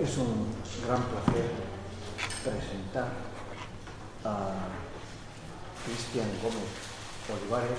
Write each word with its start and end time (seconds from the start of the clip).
Es 0.00 0.16
un 0.18 0.46
gran 0.86 1.02
placer 1.02 1.50
presentar 2.42 3.08
a 4.24 4.50
Cristian 5.84 6.28
Gómez 6.42 6.70
Olivares, 7.30 7.78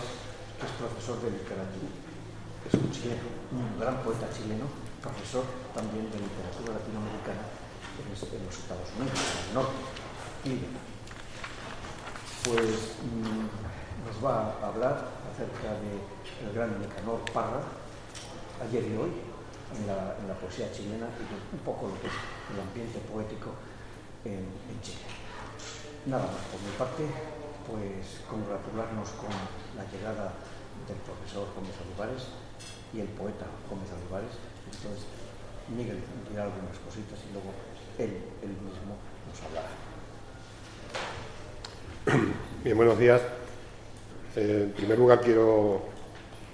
que 0.60 0.66
es 0.66 0.72
profesor 0.74 1.20
de 1.22 1.32
literatura, 1.32 1.90
es 2.66 2.74
un 2.76 2.92
chileno, 2.92 3.28
un 3.52 3.80
gran 3.80 3.98
poeta 4.04 4.28
chileno, 4.32 4.66
profesor 5.02 5.44
también 5.76 6.10
de 6.12 6.20
literatura 6.20 6.80
latinoamericana 6.80 7.44
en 8.00 8.10
los 8.10 8.24
Estados 8.24 8.90
Unidos, 8.96 9.20
en 9.20 9.50
el 9.50 9.54
norte. 9.54 9.80
Y 10.46 10.56
pues 12.48 12.96
mm, 13.04 13.48
nos 14.08 14.18
va 14.24 14.56
a 14.62 14.68
hablar 14.68 15.12
acerca 15.28 15.76
del 15.82 16.54
gran 16.54 16.80
Nicanor 16.80 17.20
Parra, 17.34 17.64
ayer 18.64 18.84
y 18.88 18.98
hoy, 18.98 19.12
en 19.78 19.88
la, 19.88 20.36
poesía 20.38 20.72
chilena 20.72 21.08
y 21.18 21.56
un 21.56 21.64
poco 21.66 21.88
lo 21.88 21.98
que 22.02 22.08
es 22.08 22.18
el 22.54 22.60
ambiente 22.62 23.00
poético 23.10 23.52
en, 24.26 24.46
Chile. 24.82 25.06
Nada 26.06 26.28
más 26.28 26.44
por 26.52 26.60
mi 26.60 26.74
parte, 26.78 27.04
pues 27.64 28.22
congratularnos 28.28 29.10
con 29.16 29.32
la 29.78 29.86
llegada 29.88 30.34
del 30.88 31.00
profesor 31.08 31.48
Gómez 31.56 31.76
Olivares 31.80 32.28
y 32.94 33.00
el 33.00 33.08
poeta 33.16 33.48
Gómez 33.70 33.88
Olivares. 33.94 34.36
Entonces, 34.68 35.08
Miguel 35.72 36.04
dirá 36.30 36.44
algunas 36.44 36.78
cositas 36.84 37.20
y 37.24 37.32
luego 37.32 37.56
él, 37.98 38.20
él 38.44 38.54
mismo 38.60 39.00
nos 39.00 39.40
hablará. 39.48 39.72
Bien, 42.64 42.76
buenos 42.76 43.00
días. 43.00 43.22
Eh, 44.36 44.68
en 44.68 44.74
primer 44.74 44.98
lugar 44.98 45.22
quiero 45.22 45.84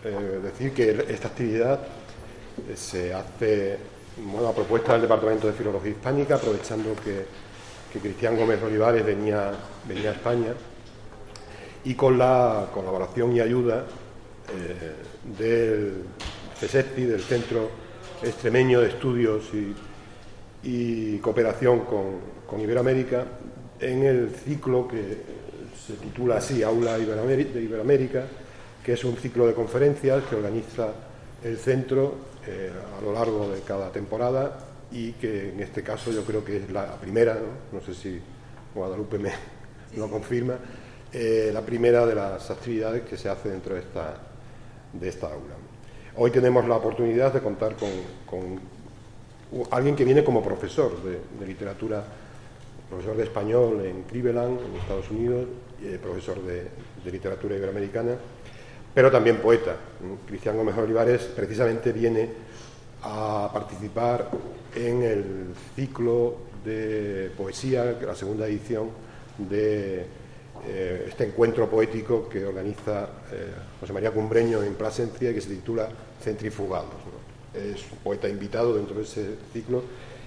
eh, 0.03 0.39
decir 0.43 0.73
que 0.73 1.05
esta 1.09 1.29
actividad 1.29 1.79
se 2.75 3.13
hace 3.13 3.77
a 4.47 4.53
propuesta 4.53 4.93
del 4.93 5.03
Departamento 5.03 5.47
de 5.47 5.53
Filología 5.53 5.91
Hispánica, 5.91 6.35
aprovechando 6.35 6.95
que, 7.03 7.49
Cristian 7.99 8.37
Gómez 8.37 8.61
Olivares 8.61 9.03
venía, 9.03 9.51
venía 9.87 10.11
a 10.11 10.13
España, 10.13 10.53
y 11.83 11.95
con 11.95 12.19
la 12.19 12.67
colaboración 12.71 13.35
y 13.35 13.39
ayuda 13.39 13.85
del 15.37 16.03
CESESPI, 16.59 17.05
del 17.05 17.21
Centro 17.21 17.69
Extremeño 18.21 18.81
de 18.81 18.89
Estudios 18.89 19.49
y, 20.63 21.17
Cooperación 21.19 21.79
con, 21.81 22.19
con 22.45 22.61
Iberoamérica, 22.61 23.25
en 23.79 24.03
el 24.03 24.29
ciclo 24.29 24.87
que 24.87 25.17
se 25.87 25.93
titula 25.93 26.37
así 26.37 26.61
Aula 26.61 26.97
de 26.97 27.63
Iberoamérica, 27.63 28.25
que 28.83 28.93
es 28.93 29.03
un 29.03 29.17
ciclo 29.17 29.47
de 29.47 29.53
conferencias 29.53 30.23
que 30.29 30.35
organiza 30.35 30.89
el 31.43 31.57
centro 31.57 32.15
eh, 32.47 32.71
a 32.97 33.01
lo 33.01 33.13
largo 33.13 33.49
de 33.49 33.61
cada 33.61 33.91
temporada 33.91 34.57
y 34.91 35.13
que 35.13 35.49
en 35.49 35.59
este 35.59 35.83
caso 35.83 36.11
yo 36.11 36.23
creo 36.23 36.43
que 36.43 36.57
es 36.57 36.71
la 36.71 36.95
primera, 36.95 37.37
no, 37.71 37.81
sé 37.81 37.93
si 37.93 38.19
Guadalupe 38.73 39.17
me 39.19 39.31
lo 39.97 40.09
confirma, 40.09 40.55
eh, 41.13 41.51
la 41.53 41.61
primera 41.61 42.05
de 42.05 42.15
las 42.15 42.49
actividades 42.49 43.03
que 43.03 43.17
se 43.17 43.29
hace 43.29 43.49
dentro 43.49 43.75
de 43.75 43.81
esta, 43.81 44.17
de 44.93 45.07
esta 45.07 45.27
aula. 45.27 45.55
Hoy 46.15 46.31
tenemos 46.31 46.67
la 46.67 46.75
oportunidad 46.75 47.33
de 47.33 47.39
contar 47.39 47.75
con, 47.75 48.59
alguien 49.71 49.95
que 49.95 50.03
viene 50.03 50.23
como 50.23 50.43
profesor 50.43 51.01
de, 51.03 51.19
de 51.39 51.47
literatura 51.47 52.03
profesor 52.89 53.15
de 53.15 53.23
español 53.23 53.85
en 53.85 54.01
Cleveland, 54.03 54.59
en 54.59 54.75
Estados 54.75 55.09
Unidos, 55.11 55.47
eh, 55.83 55.99
profesor 56.01 56.41
de, 56.43 56.67
literatura 57.09 57.55
iberoamericana, 57.55 58.15
pero 58.99 59.09
también 59.09 59.37
poeta. 59.37 59.77
Cristian 60.27 60.57
Gómez 60.57 60.75
Olivares 60.77 61.21
precisamente 61.33 61.93
viene 61.93 62.27
a 63.01 63.49
participar 63.53 64.29
en 64.75 65.03
el 65.03 65.23
ciclo 65.73 66.35
de 66.65 67.31
poesía, 67.37 67.97
la 68.05 68.13
segunda 68.13 68.45
edición 68.45 68.89
de 69.37 70.05
eh, 70.67 71.05
este 71.07 71.27
encuentro 71.27 71.69
poético 71.69 72.27
que 72.27 72.43
organiza 72.43 73.03
eh, 73.31 73.53
José 73.79 73.93
María 73.93 74.11
Cumbreño 74.11 74.63
en 74.63 74.73
Plasencia 74.73 75.31
y 75.31 75.33
que 75.33 75.39
se 75.39 75.51
titula 75.51 75.87
Centrifugados. 76.21 76.89
Es 77.53 77.89
un 77.93 77.99
poeta 77.99 78.27
invitado 78.27 78.75
dentro 78.75 78.97
de 78.97 79.03
ese 79.03 79.35
ciclo 79.53 79.81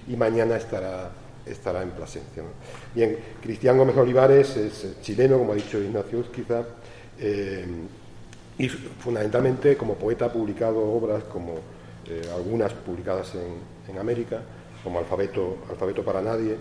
y 0.07 0.15
mañana 0.15 0.57
estará 0.57 1.11
estará 1.45 1.83
en 1.83 1.91
Plasencia. 1.91 2.41
Bien, 2.95 3.19
Cristian 3.39 3.77
Gómez 3.77 3.97
Olivares 3.97 4.57
es 4.57 4.83
eh, 4.83 4.93
chileno, 4.99 5.37
como 5.37 5.51
ha 5.51 5.55
dicho 5.55 5.77
Ignacio 5.77 6.17
Uzquiza, 6.17 6.63
eh, 7.19 7.65
y 8.57 8.69
fundamentalmente 8.69 9.75
como 9.77 9.95
poeta 9.95 10.25
ha 10.25 10.31
publicado 10.31 10.79
obras 10.79 11.23
como 11.25 11.55
eh, 12.07 12.21
algunas 12.33 12.73
publicadas 12.73 13.33
en, 13.35 13.97
América, 13.97 14.41
como 14.83 14.99
Alfabeto, 14.99 15.57
Alfabeto 15.69 16.03
para 16.03 16.21
Nadie, 16.21 16.57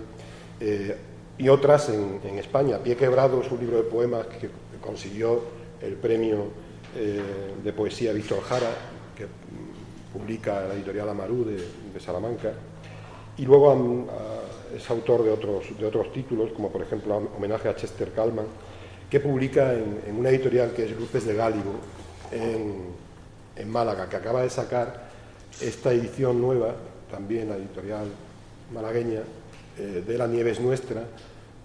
y 1.39 1.49
otras 1.49 1.89
en, 1.89 2.39
España. 2.39 2.79
Pie 2.79 2.95
Quebrado 2.95 3.41
es 3.41 3.51
un 3.51 3.59
libro 3.59 3.79
de 3.79 3.85
poemas 3.85 4.27
que 4.27 4.51
consiguió 4.83 5.43
el 5.81 5.95
premio 5.95 6.49
de 6.95 7.73
poesía 7.73 8.13
Víctor 8.13 8.43
Jara, 8.43 8.69
que 9.17 9.27
publica 10.13 10.67
la 10.69 10.75
editorial 10.75 11.09
Amarú 11.09 11.45
de, 11.45 12.01
Salamanca. 12.01 12.53
Y 13.39 13.47
luego 13.47 14.07
es 14.77 14.89
autor 14.91 15.25
de 15.25 15.31
otros, 15.31 15.79
de 15.79 15.87
otros 15.87 16.13
títulos, 16.13 16.51
como 16.53 16.71
por 16.71 16.83
ejemplo 16.83 17.31
Homenaje 17.37 17.69
a 17.69 17.75
Chester 17.75 18.13
Kalman, 18.13 18.47
que 19.13 19.21
publica 19.21 19.75
en, 19.75 20.17
una 20.19 20.31
editorial 20.31 20.73
que 20.73 20.87
es 20.87 20.99
Luces 20.99 21.27
de 21.27 21.35
Gálibo, 21.35 21.75
en, 22.31 23.71
Málaga, 23.71 24.09
que 24.09 24.17
acaba 24.17 24.41
de 24.41 24.49
sacar 24.49 25.11
esta 25.61 25.93
edición 25.93 26.41
nueva, 26.41 26.75
también 27.11 27.51
la 27.51 27.57
editorial 27.57 28.07
malagueña, 28.73 29.21
eh, 29.79 30.03
de 30.07 30.17
La 30.17 30.27
nieve 30.27 30.53
es 30.53 30.61
nuestra, 30.61 31.05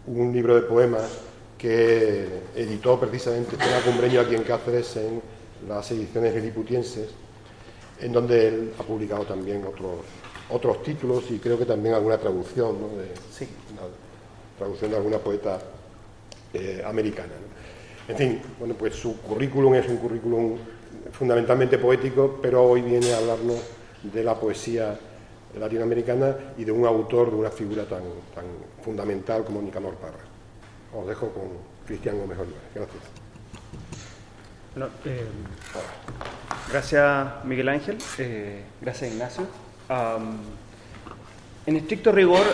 un 0.07 0.33
libro 0.33 0.55
de 0.55 0.63
poemas 0.63 1.19
que 1.57 2.27
editó 2.53 2.99
precisamente 2.99 3.55
Tena 3.55 3.79
Cumbreño 3.79 4.19
aquí 4.19 4.35
en 4.35 4.43
Cáceres 4.43 4.97
en 4.97 5.21
las 5.69 5.89
ediciones 5.91 6.35
liliputienses, 6.35 7.11
en 8.01 8.11
donde 8.11 8.47
él 8.49 8.73
ha 8.77 8.83
publicado 8.83 9.23
también 9.23 9.63
otros, 9.63 10.01
otros 10.49 10.83
títulos 10.83 11.31
y 11.31 11.39
creo 11.39 11.57
que 11.57 11.65
también 11.65 11.95
alguna 11.95 12.17
traducción, 12.17 12.75
¿no? 12.81 12.87
de, 12.97 13.07
sí. 13.31 13.47
traducción 14.57 14.91
de 14.91 14.97
alguna 14.97 15.19
poeta 15.19 15.61
eh, 16.53 16.83
americana. 16.85 17.33
En 18.07 18.15
fin, 18.15 18.41
bueno, 18.59 18.73
pues 18.75 18.95
su 18.95 19.19
currículum 19.21 19.75
es 19.75 19.87
un 19.87 19.97
currículum 19.97 20.57
fundamentalmente 21.11 21.77
poético, 21.77 22.39
pero 22.41 22.63
hoy 22.63 22.81
viene 22.81 23.13
a 23.13 23.17
hablarnos 23.17 23.59
de 24.03 24.23
la 24.23 24.35
poesía 24.35 24.97
latinoamericana 25.59 26.35
y 26.57 26.63
de 26.63 26.71
un 26.71 26.85
autor, 26.85 27.31
de 27.31 27.37
una 27.37 27.49
figura 27.49 27.83
tan, 27.85 28.03
tan 28.33 28.45
fundamental 28.83 29.43
como 29.43 29.61
Nicanor 29.61 29.95
Parra. 29.95 30.23
Os 30.95 31.07
dejo 31.07 31.29
con 31.29 31.49
Cristian 31.85 32.17
Gómez 32.17 32.37
Olivares. 32.37 32.69
Gracias. 32.73 33.03
Eh, 35.05 35.25
gracias 36.71 37.45
Miguel 37.45 37.69
Ángel, 37.69 37.97
eh, 38.19 38.61
gracias 38.79 39.11
Ignacio 39.11 39.47
en 41.65 41.75
estricto 41.75 42.11
rigor, 42.11 42.45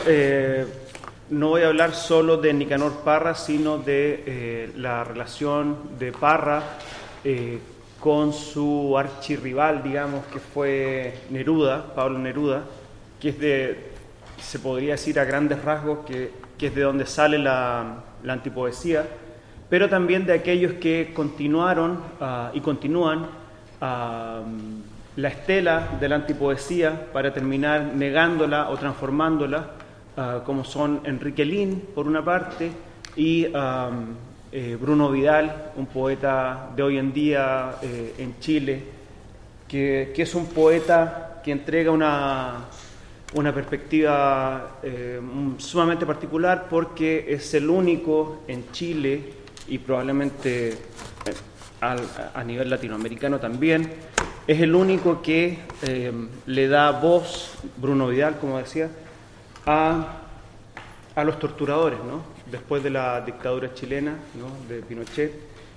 no 1.30 1.50
voy 1.50 1.64
a 1.64 1.68
hablar 1.68 1.94
solo 1.94 2.38
de 2.38 2.54
Nicanor 2.54 3.02
Parra, 3.04 3.36
sino 3.36 3.78
de 3.78 4.24
eh, 4.26 4.72
la 4.76 5.04
relación 5.04 5.78
de 5.98 6.12
Parra 6.12 6.64
eh, 7.24 7.60
con 8.00 8.34
su 8.34 8.98
archirrival, 8.98 9.82
digamos, 9.82 10.26
que 10.26 10.40
fue 10.40 11.22
Neruda, 11.30 11.94
Pablo 11.96 12.20
Neruda, 12.20 12.64
que 13.20 13.30
es 13.30 13.40
de, 13.40 13.92
se 14.38 14.60
podría 14.60 14.94
decir 14.94 15.20
a 15.20 15.24
grandes 15.24 15.64
rasgos, 15.64 16.00
que, 16.06 16.32
es 16.60 16.74
de 16.74 16.82
donde 16.82 17.06
sale 17.06 17.38
la, 17.38 18.04
antipoesía, 18.26 19.06
pero 19.70 19.90
también 19.90 20.26
de 20.26 20.32
aquellos 20.32 20.74
que 20.74 21.12
continuaron 21.14 22.00
ah, 22.22 22.52
y 22.54 22.62
continúan 22.62 23.28
la 23.82 25.28
estela 25.28 25.90
de 26.00 26.08
la 26.08 26.16
antipoesía 26.16 27.08
para 27.12 27.34
terminar 27.34 27.92
negándola 27.94 28.70
o 28.70 28.78
transformándola, 28.78 29.72
ah, 30.18 30.42
como 30.46 30.64
son 30.64 31.02
Enrique 31.04 31.46
Lin, 31.46 31.82
por 31.94 32.08
una 32.08 32.24
parte, 32.24 32.72
y 33.16 33.48
eh, 34.52 34.78
Bruno 34.80 35.12
Vidal, 35.12 35.72
un 35.76 35.88
poeta 35.88 36.70
de 36.76 36.84
hoy 36.84 36.98
en 36.98 37.14
día 37.14 37.76
eh, 37.82 38.16
en 38.18 38.40
Chile, 38.40 38.84
que, 39.68 40.14
es 40.16 40.36
un 40.36 40.48
poeta 40.48 41.42
que 41.44 41.52
entrega 41.52 41.92
una, 41.92 42.66
una 43.34 43.54
perspectiva 43.54 44.80
eh, 44.84 45.20
sumamente 45.58 46.06
particular 46.06 46.68
porque 46.70 47.26
es 47.28 47.54
el 47.56 47.70
único 47.70 48.44
en 48.48 48.72
Chile 48.72 49.34
y 49.68 49.80
probablemente 49.80 50.78
a 51.82 52.44
nivel 52.44 52.70
latinoamericano 52.70 53.40
también, 53.40 53.90
es 54.46 54.60
el 54.60 54.76
único 54.76 55.22
que 55.22 55.60
eh, 55.84 56.12
le 56.46 56.68
da 56.68 56.92
voz, 56.92 57.54
Bruno 57.78 58.08
Vidal, 58.08 58.40
como 58.40 58.58
decía, 58.58 58.90
a, 59.66 60.20
los 61.24 61.40
torturadores, 61.40 62.00
¿no? 62.00 62.24
Después 62.52 62.84
de 62.84 62.90
la 62.90 63.22
dictadura 63.22 63.74
chilena, 63.74 64.16
¿no? 64.36 64.74
De 64.74 64.82
Pinochet, 64.82 65.34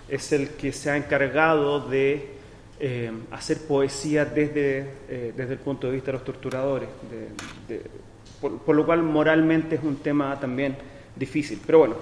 es 0.08 0.32
el 0.32 0.50
que 0.50 0.72
se 0.72 0.90
ha 0.90 0.96
encargado 0.96 1.80
de 1.88 2.36
eh, 2.78 3.10
hacer 3.30 3.66
poesía 3.66 4.24
desde, 4.24 4.90
eh, 5.08 5.32
desde 5.36 5.54
el 5.54 5.58
punto 5.58 5.86
de 5.86 5.94
vista 5.94 6.06
de 6.06 6.12
los 6.14 6.24
torturadores, 6.24 6.88
por, 8.40 8.74
lo 8.74 8.84
cual 8.84 9.02
moralmente 9.02 9.76
es 9.76 9.82
un 9.82 9.96
tema 9.96 10.38
también 10.38 10.76
difícil. 11.14 11.60
Pero 11.64 11.78
bueno, 11.78 11.96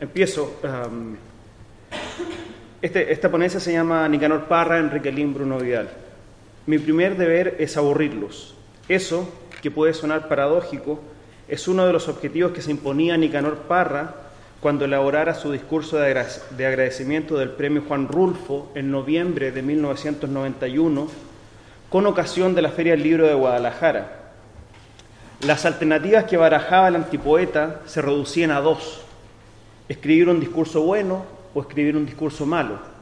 empiezo. 0.00 0.60
Este, 2.80 3.12
esta 3.12 3.28
ponencia 3.28 3.58
se 3.58 3.72
llama 3.72 4.08
Nicanor 4.08 4.44
Parra, 4.44 4.78
Enrique 4.78 5.10
Lin, 5.10 5.34
Bruno 5.34 5.58
Vidal. 5.58 5.90
Mi 6.66 6.78
primer 6.78 7.16
deber 7.16 7.56
es 7.58 7.76
aburrirlos. 7.76 8.54
Eso, 8.88 9.28
que 9.60 9.70
puede 9.70 9.94
sonar 9.94 10.28
paradójico, 10.28 11.00
es 11.48 11.68
uno 11.68 11.86
de 11.86 11.92
los 11.92 12.08
objetivos 12.08 12.52
que 12.52 12.62
se 12.62 12.70
imponía 12.70 13.16
Nicanor 13.16 13.56
Parra 13.68 14.14
cuando 14.60 14.84
elaborara 14.84 15.34
su 15.34 15.52
discurso 15.52 15.98
de 15.98 16.66
agradecimiento 16.66 17.38
del 17.38 17.50
premio 17.50 17.84
Juan 17.86 18.08
Rulfo 18.08 18.70
en 18.74 18.90
noviembre 18.90 19.52
de 19.52 19.62
1991 19.62 21.08
con 21.88 22.06
ocasión 22.06 22.54
de 22.54 22.62
la 22.62 22.70
Feria 22.70 22.92
del 22.92 23.02
Libro 23.02 23.26
de 23.26 23.34
Guadalajara. 23.34 24.32
Las 25.40 25.64
alternativas 25.64 26.24
que 26.24 26.36
barajaba 26.36 26.88
el 26.88 26.96
antipoeta 26.96 27.80
se 27.86 28.02
reducían 28.02 28.50
a 28.50 28.60
dos, 28.60 29.02
escribir 29.88 30.28
un 30.28 30.40
discurso 30.40 30.82
bueno 30.82 31.24
o 31.54 31.60
escribir 31.62 31.96
un 31.96 32.04
discurso 32.04 32.44
malo. 32.44 32.97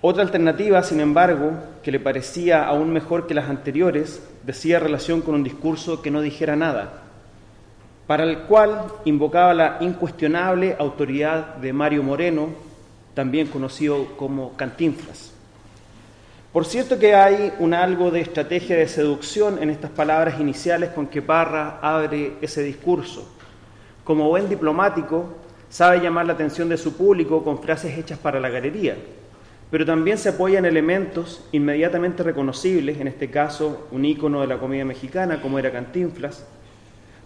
Otra 0.00 0.22
alternativa, 0.22 0.80
sin 0.84 1.00
embargo, 1.00 1.52
que 1.82 1.90
le 1.90 1.98
parecía 1.98 2.64
aún 2.64 2.92
mejor 2.92 3.26
que 3.26 3.34
las 3.34 3.48
anteriores, 3.48 4.22
decía 4.44 4.78
relación 4.78 5.22
con 5.22 5.34
un 5.34 5.42
discurso 5.42 6.02
que 6.02 6.12
no 6.12 6.20
dijera 6.20 6.54
nada, 6.54 7.02
para 8.06 8.22
el 8.22 8.42
cual 8.42 8.84
invocaba 9.04 9.52
la 9.54 9.78
incuestionable 9.80 10.76
autoridad 10.78 11.56
de 11.56 11.72
Mario 11.72 12.04
Moreno, 12.04 12.50
también 13.14 13.48
conocido 13.48 14.16
como 14.16 14.56
Cantinflas. 14.56 15.34
Por 16.52 16.64
cierto 16.64 16.98
que 16.98 17.16
hay 17.16 17.52
un 17.58 17.74
algo 17.74 18.12
de 18.12 18.20
estrategia 18.20 18.76
de 18.76 18.86
seducción 18.86 19.60
en 19.60 19.68
estas 19.68 19.90
palabras 19.90 20.38
iniciales 20.38 20.90
con 20.90 21.08
que 21.08 21.22
Parra 21.22 21.80
abre 21.82 22.34
ese 22.40 22.62
discurso. 22.62 23.28
Como 24.04 24.28
buen 24.28 24.48
diplomático, 24.48 25.34
sabe 25.68 26.00
llamar 26.00 26.26
la 26.26 26.34
atención 26.34 26.68
de 26.68 26.78
su 26.78 26.96
público 26.96 27.42
con 27.42 27.60
frases 27.60 27.98
hechas 27.98 28.18
para 28.18 28.40
la 28.40 28.48
galería, 28.48 28.96
pero 29.70 29.84
también 29.84 30.16
se 30.16 30.30
apoya 30.30 30.58
en 30.58 30.64
elementos 30.64 31.44
inmediatamente 31.52 32.22
reconocibles, 32.22 33.00
en 33.00 33.08
este 33.08 33.30
caso 33.30 33.86
un 33.90 34.04
ícono 34.04 34.40
de 34.40 34.46
la 34.46 34.58
comedia 34.58 34.84
mexicana 34.84 35.42
como 35.42 35.58
era 35.58 35.72
Cantinflas, 35.72 36.46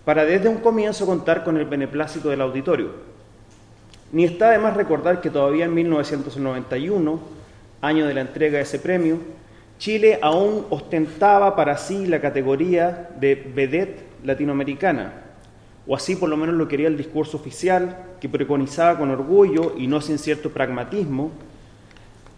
para 0.05 0.25
desde 0.25 0.49
un 0.49 0.59
comienzo 0.59 1.07
contar 1.07 1.45
con 1.45 1.57
el 1.57 1.67
beneplácito 1.67 2.31
del 2.31 2.41
auditorio. 2.41 2.91
Ni 4.11 4.25
está 4.25 4.51
de 4.51 4.59
más 4.59 4.77
recordar 4.77 5.21
que 5.21 5.31
todavía 5.31 5.67
en 5.67 5.75
1991, 5.75 7.21
año 7.81 8.07
de 8.07 8.15
la 8.15 8.21
entrega 8.23 8.59
de 8.59 8.65
ese 8.65 8.81
premio, 8.81 9.19
Chile 9.79 10.19
aún 10.21 10.67
ostentaba 10.71 11.57
para 11.57 11.77
sí 11.77 12.07
la 12.07 12.21
categoría 12.21 13.11
de 13.19 13.35
vedette 13.35 14.05
latinoamericana, 14.25 15.13
o 15.87 15.97
así 15.97 16.17
por 16.17 16.29
lo 16.29 16.37
menos 16.37 16.57
lo 16.57 16.69
quería 16.69 16.89
el 16.89 16.97
discurso 16.97 17.37
oficial, 17.37 17.97
que 18.21 18.29
preconizaba 18.29 18.99
con 18.99 19.11
orgullo 19.11 19.75
y 19.77 19.87
no 19.87 20.01
sin 20.01 20.19
cierto 20.19 20.51
pragmatismo 20.51 21.31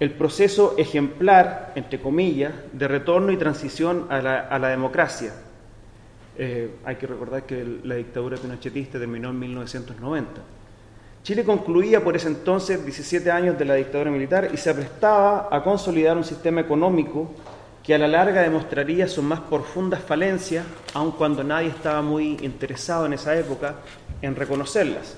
el 0.01 0.11
proceso 0.13 0.75
ejemplar, 0.77 1.73
entre 1.77 2.01
comillas, 2.01 2.53
de 2.73 2.89
retorno 2.89 3.31
y 3.33 3.37
transición 3.37 4.07
a 4.11 4.21
la, 4.21 4.69
democracia, 4.69 5.33
eh, 6.37 6.71
hay 6.85 6.97
que 6.97 7.07
recordar 7.07 7.45
que 7.45 7.65
la 7.85 7.95
dictadura 7.95 8.37
pinochetista 8.37 8.99
terminó 8.99 9.31
en 9.31 9.39
1990. 9.39 10.41
Chile 11.23 11.45
concluía 11.45 12.03
por 12.03 12.17
ese 12.17 12.29
entonces 12.29 12.85
17 12.85 13.31
años 13.31 13.59
de 13.59 13.65
la 13.65 13.75
dictadura 13.75 14.11
militar 14.11 14.51
y 14.53 14.57
se 14.57 14.75
prestaba 14.75 15.49
a 15.51 15.63
consolidar 15.63 16.17
un 16.17 16.25
sistema 16.25 16.61
económico 16.61 17.31
que 17.83 17.95
a 17.95 17.99
la 17.99 18.09
larga 18.09 18.43
demostraría 18.43 19.07
sus 19.07 19.23
más 19.23 19.41
profundas 19.41 20.03
falencias, 20.03 20.67
aun 20.93 21.13
cuando 21.13 21.45
nadie 21.45 21.69
estaba 21.69 22.03
muy 22.03 22.37
interesado 22.43 23.07
en 23.07 23.13
esa 23.13 23.37
época 23.39 23.77
en 24.21 24.35
reconocerlas. 24.35 25.17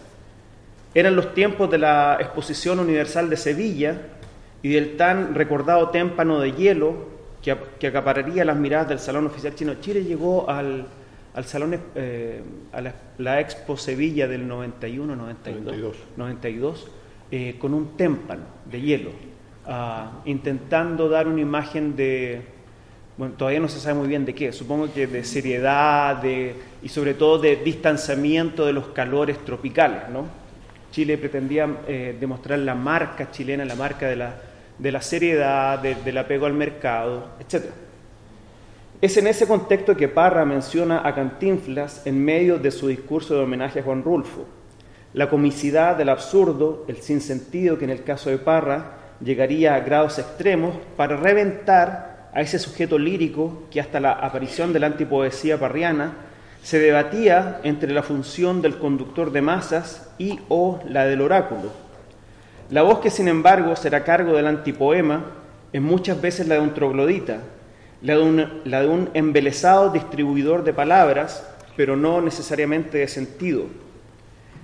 Eran 0.93 1.15
los 1.15 1.35
tiempos 1.35 1.71
de 1.71 1.79
la 1.79 2.19
Exposición 2.21 2.79
Universal 2.81 3.29
de 3.31 3.37
Sevilla 3.37 4.01
y 4.63 4.71
del 4.71 4.97
tan 4.97 5.35
recordado 5.35 5.91
témpano 5.91 6.41
de 6.41 6.53
hielo 6.53 6.95
que, 7.43 7.57
que 7.79 7.87
acapararía 7.87 8.45
las 8.45 8.57
miradas 8.57 8.89
del 8.89 8.99
Salón 8.99 9.27
Oficial 9.27 9.55
Chino. 9.55 9.75
Chile 9.81 10.05
llegó 10.05 10.49
al, 10.51 10.87
al 11.37 11.45
salón, 11.45 11.79
eh, 11.95 12.41
a 12.73 12.81
la, 13.19 13.41
Expo 13.41 13.77
Sevilla 13.77 14.27
del 14.27 14.49
91, 14.49 15.15
92, 15.15 15.97
92. 16.17 16.87
con 17.59 17.75
un 17.75 17.97
témpano 17.97 18.43
de 18.65 18.81
hielo, 18.81 19.11
ah, 19.67 20.23
intentando 20.25 21.11
dar 21.11 21.29
una 21.29 21.43
imagen 21.43 21.95
de, 21.95 22.41
bueno, 23.19 23.35
todavía 23.37 23.61
no 23.61 23.69
se 23.69 23.81
sabe 23.81 23.99
muy 23.99 24.09
bien 24.09 24.25
de 24.25 24.35
qué, 24.35 24.51
supongo 24.51 24.91
que 24.91 25.07
de 25.07 25.25
seriedad 25.25 26.17
de, 26.17 26.55
y 26.83 26.89
sobre 26.89 27.13
todo 27.13 27.39
de 27.39 27.57
distanciamiento 27.57 28.65
de 28.65 28.73
los 28.73 28.87
calores 28.89 29.39
tropicales, 29.45 30.09
¿no? 30.11 30.46
Chile 30.97 31.19
pretendía 31.19 31.69
eh, 31.87 32.17
demostrar 32.19 32.59
la 32.59 32.75
marca 32.75 33.31
chilena, 33.31 33.67
la 33.67 33.75
marca 33.75 34.09
de 34.09 34.17
la, 34.17 34.35
de 34.79 34.91
la 34.91 35.03
seriedad, 35.03 35.79
del 35.79 36.17
apego 36.17 36.47
al 36.47 36.55
mercado, 36.55 37.33
etcétera. 37.39 37.75
Es 39.03 39.15
en 39.19 39.27
ese 39.27 39.47
contexto 39.47 39.95
que 39.95 40.09
Parra 40.09 40.47
menciona 40.47 41.07
a 41.07 41.15
Cantinflas 41.15 42.07
en 42.07 42.25
medio 42.25 42.59
de 42.59 42.71
su 42.71 42.89
discurso 42.89 43.35
de 43.35 43.43
homenaje 43.43 43.81
a 43.81 43.83
Juan 43.83 44.03
Rulfo. 44.03 44.47
La 45.13 45.29
comicidad 45.29 45.97
del 45.97 46.09
absurdo, 46.09 46.87
el 46.89 46.97
sinsentido 47.03 47.77
que 47.77 47.85
en 47.85 47.91
el 47.91 48.03
caso 48.03 48.31
de 48.31 48.39
Parra 48.39 49.17
llegaría 49.21 49.75
a 49.75 49.81
grados 49.81 50.19
extremos 50.19 50.77
para 50.97 51.19
reventar 51.19 52.31
a 52.33 52.41
ese 52.41 52.59
sujeto 52.59 52.99
lírico 52.99 53.65
que 53.71 53.83
hasta 53.83 54.01
la 54.01 54.13
aparición 54.13 54.73
de 54.73 54.81
la 54.81 54.87
antipoesía 54.87 55.61
parriana 55.61 56.26
se 56.67 56.81
debatía 56.81 57.61
entre 57.63 57.93
la 57.93 58.03
función 58.03 58.61
del 58.61 58.79
conductor 58.79 59.31
de 59.31 59.41
masas 59.41 60.11
y 60.19 60.41
o 60.49 60.81
la 60.89 61.05
del 61.07 61.21
oráculo. 61.21 61.71
La 62.71 62.83
voz 62.83 62.99
que 62.99 63.09
sin 63.09 63.29
embargo 63.29 63.77
será 63.77 64.03
cargo 64.03 64.33
del 64.33 64.49
antipoema 64.49 65.27
es 65.73 65.81
muchas 65.81 66.21
veces 66.21 66.49
la 66.49 66.57
de 66.57 66.63
un 66.63 66.75
troglodita, 66.75 67.39
la 68.03 68.17
de, 68.17 68.89
un, 68.89 69.11
embelesado 69.15 69.91
distribuidor 69.91 70.65
de 70.65 70.73
palabras, 70.73 71.49
pero 71.77 71.95
no 71.95 72.21
necesariamente 72.21 72.99
de 72.99 73.07
sentido. 73.07 73.67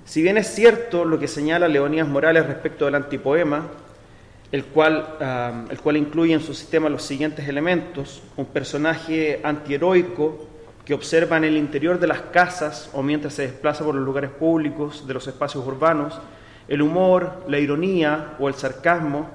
Si 0.05 0.22
bien 0.22 0.38
es 0.38 0.48
cierto 0.48 1.05
lo 1.05 1.20
que 1.20 1.28
señala 1.28 1.69
Leonías 1.69 2.08
Morales 2.08 2.46
respecto 2.46 2.87
del 2.87 2.96
antipoema, 2.96 3.69
el 4.50 4.64
cual, 4.64 5.19
ah, 5.20 5.66
el 5.70 5.78
cual 5.78 5.98
incluye 5.98 6.34
en 6.34 6.40
su 6.40 6.52
sistema 6.52 6.88
los 6.88 7.05
siguientes 7.05 7.48
elementos, 7.48 8.25
un 8.37 8.46
personaje 8.46 9.38
antiheroico 9.44 10.48
que 10.84 10.94
observa 10.94 11.37
en 11.37 11.44
el 11.44 11.56
interior 11.56 11.99
de 11.99 12.08
las 12.08 12.20
casas 12.20 12.90
o 12.93 13.02
mientras 13.02 13.34
se 13.34 13.43
desplaza 13.43 13.84
por 13.84 13.94
los 13.94 14.05
lugares 14.05 14.31
públicos 14.31 15.06
de 15.06 15.15
los 15.15 15.27
espacios 15.27 15.65
urbanos, 15.67 16.20
el 16.69 16.82
humor, 16.82 17.44
la 17.48 17.58
ironía 17.58 18.34
o 18.39 18.48
el 18.48 18.55
sarcasmo, 18.55 19.29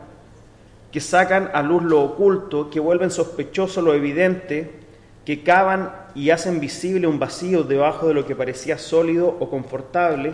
que 0.92 1.00
sacan 1.00 1.50
a 1.54 1.62
luz 1.62 1.84
lo 1.84 2.02
oculto, 2.02 2.70
que 2.70 2.80
vuelven 2.80 3.12
sospechoso 3.12 3.82
lo 3.82 3.94
evidente, 3.94 4.72
que 5.26 5.44
cavan 5.44 5.92
y 6.16 6.30
hacen 6.30 6.60
visible 6.60 7.08
un 7.08 7.20
vacío 7.20 7.64
debajo 7.64 8.08
de 8.08 8.14
lo 8.14 8.26
que 8.26 8.36
parecía 8.36 8.78
sólido 8.78 9.36
o 9.40 9.50
confortable, 9.50 10.34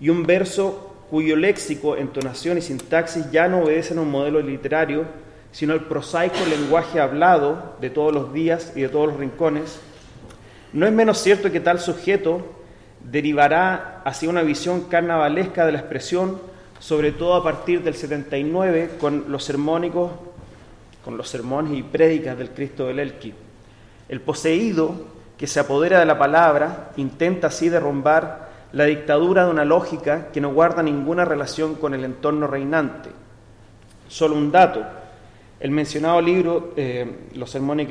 y 0.00 0.08
un 0.08 0.24
verso 0.24 0.94
cuyo 1.10 1.36
léxico, 1.36 1.96
entonación 1.96 2.58
y 2.58 2.60
sintaxis 2.60 3.30
ya 3.30 3.48
no 3.48 3.60
obedecen 3.60 3.98
a 3.98 4.02
un 4.02 4.10
modelo 4.10 4.40
literario, 4.40 5.04
sino 5.52 5.72
al 5.72 5.84
prosaico 5.84 6.38
lenguaje 6.48 7.00
hablado 7.00 7.76
de 7.80 7.90
todos 7.90 8.12
los 8.12 8.32
días 8.32 8.72
y 8.74 8.82
de 8.82 8.88
todos 8.88 9.08
los 9.08 9.18
rincones, 9.18 9.80
no 10.74 10.86
es 10.86 10.92
menos 10.92 11.18
cierto 11.18 11.50
que 11.50 11.60
tal 11.60 11.80
sujeto 11.80 12.42
derivará 13.00 14.02
hacia 14.04 14.28
una 14.28 14.42
visión 14.42 14.82
carnavalesca 14.82 15.64
de 15.64 15.72
la 15.72 15.78
expresión 15.78 16.40
sobre 16.80 17.12
todo 17.12 17.34
a 17.34 17.42
partir 17.42 17.82
del 17.82 17.94
79 17.94 18.96
con 18.98 19.26
los 19.28 19.44
sermónicos, 19.44 20.10
con 21.04 21.16
los 21.16 21.28
sermones 21.28 21.78
y 21.78 21.82
prédicas 21.82 22.36
del 22.36 22.50
Cristo 22.50 22.86
del 22.86 22.98
Elqui. 22.98 23.32
El 24.08 24.20
poseído 24.20 24.94
que 25.38 25.46
se 25.46 25.60
apodera 25.60 26.00
de 26.00 26.06
la 26.06 26.18
palabra 26.18 26.90
intenta 26.96 27.46
así 27.46 27.68
derrumbar 27.68 28.50
la 28.72 28.84
dictadura 28.84 29.44
de 29.44 29.52
una 29.52 29.64
lógica 29.64 30.28
que 30.32 30.40
no 30.40 30.52
guarda 30.52 30.82
ninguna 30.82 31.24
relación 31.24 31.76
con 31.76 31.94
el 31.94 32.04
entorno 32.04 32.48
reinante. 32.48 33.10
Solo 34.08 34.36
un 34.36 34.50
dato, 34.50 34.84
el 35.60 35.70
mencionado 35.70 36.20
libro, 36.20 36.74
eh, 36.76 37.28
los, 37.34 37.48
sermones 37.48 37.88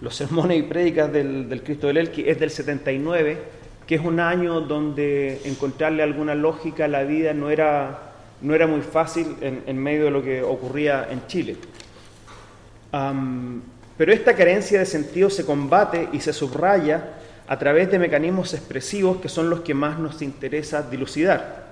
los 0.00 0.14
sermones 0.14 0.58
y 0.58 0.62
prédicas 0.62 1.12
del, 1.12 1.62
Cristo 1.64 1.86
del 1.86 1.98
Elqui, 1.98 2.28
es 2.28 2.38
del 2.38 2.50
79 2.50 3.56
que 3.86 3.94
es 3.94 4.00
un 4.00 4.18
año 4.18 4.60
donde 4.60 5.40
encontrarle 5.44 6.02
alguna 6.02 6.34
lógica 6.34 6.86
a 6.86 6.88
la 6.88 7.04
vida 7.04 7.32
no 7.32 7.50
era, 7.50 8.14
no 8.42 8.54
era 8.54 8.66
muy 8.66 8.80
fácil 8.80 9.36
en, 9.40 9.78
medio 9.78 10.06
de 10.06 10.10
lo 10.10 10.22
que 10.22 10.42
ocurría 10.42 11.06
en 11.08 11.24
Chile. 11.28 11.56
pero 12.90 14.12
esta 14.12 14.34
carencia 14.34 14.80
de 14.80 14.86
sentido 14.86 15.30
se 15.30 15.46
combate 15.46 16.08
y 16.12 16.20
se 16.20 16.32
subraya 16.32 17.12
a 17.46 17.58
través 17.58 17.88
de 17.90 18.00
mecanismos 18.00 18.54
expresivos 18.54 19.18
que 19.18 19.28
son 19.28 19.48
los 19.48 19.60
que 19.60 19.72
más 19.72 20.00
nos 20.00 20.20
interesa 20.20 20.82
dilucidar. 20.82 21.64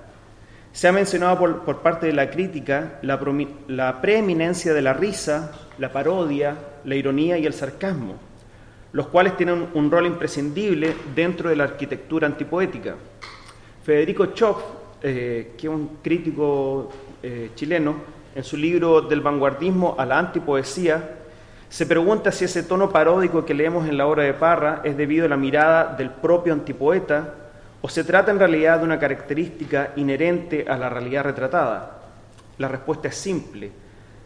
Se 0.73 0.89
ha 0.89 0.93
mencionado 0.93 1.65
por, 1.65 1.83
parte 1.83 2.07
de 2.07 2.13
la 2.13 2.31
crítica 2.31 2.99
la, 3.03 3.21
la 3.69 4.01
preeminencia 4.01 4.73
de 4.73 4.83
la 4.83 4.93
risa, 4.93 5.53
la 5.79 5.93
parodia, 5.93 6.57
la 6.85 6.95
ironía 6.95 7.39
y 7.39 7.47
el 7.47 7.53
sarcasmo, 7.53 8.17
los 8.93 9.09
cuales 9.09 9.37
tienen 9.37 9.69
un 9.75 9.91
rol 9.91 10.07
imprescindible 10.07 10.95
dentro 11.15 11.49
de 11.49 11.57
la 11.57 11.65
arquitectura 11.65 12.27
antipoética. 12.27 12.95
Federico 13.83 14.27
Choff, 14.27 14.63
eh, 15.03 15.53
que 15.59 15.67
es 15.67 15.73
un 15.73 15.99
crítico 16.03 16.91
eh, 17.23 17.51
chileno, 17.55 17.97
en 18.35 18.43
su 18.43 18.57
libro 18.57 19.01
Del 19.03 19.21
vanguardismo 19.21 19.95
a 19.99 20.07
la 20.07 20.19
antipoesía, 20.19 21.19
se 21.69 21.87
pregunta 21.87 22.31
si 22.31 22.45
ese 22.45 22.63
tono 22.63 22.91
paródico 22.91 23.45
que 23.45 23.53
leemos 23.53 23.89
en 23.89 23.97
la 23.97 24.07
obra 24.07 24.23
de 24.23 24.35
Parra 24.35 24.81
es 24.85 24.97
debido 24.97 25.27
a 25.27 25.29
la 25.29 25.37
mirada 25.37 25.95
del 25.97 26.11
propio 26.11 26.53
antipoeta 26.53 27.35
o 27.83 27.89
se 27.89 28.05
trata 28.05 28.31
en 28.31 28.39
realidad 28.39 28.79
de 28.79 28.85
una 28.85 28.99
característica 28.99 29.93
inherente 29.97 30.65
a 30.69 30.77
la 30.77 30.89
realidad 30.89 31.25
retratada. 31.25 32.01
La 32.59 32.69
respuesta 32.69 33.09
es 33.09 33.17
simple. 33.17 33.73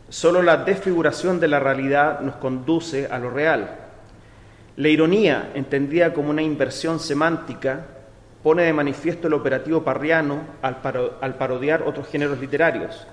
Solo 0.09 0.43
la 0.43 0.59
desfiguración 0.59 1.39
de 1.39 1.49
la 1.49 1.61
realidad 1.61 2.21
nos 2.21 2.37
conduce 2.37 3.07
a 3.07 3.19
lo 3.19 3.31
real. 3.31 3.77
La 4.77 4.89
ironía, 4.89 5.51
entendida 5.55 6.13
como 6.13 6.31
una 6.31 6.43
inversión 6.43 6.99
semántica, 6.99 7.85
pone 8.43 8.63
de 8.63 8.73
manifiesto 8.73 9.29
el 9.29 9.35
operativo 9.35 9.83
parriano 9.83 10.41
al, 10.63 10.77
parodiar 11.35 11.83
otros 11.83 12.09
géneros 12.09 12.39
literarios 12.39 13.07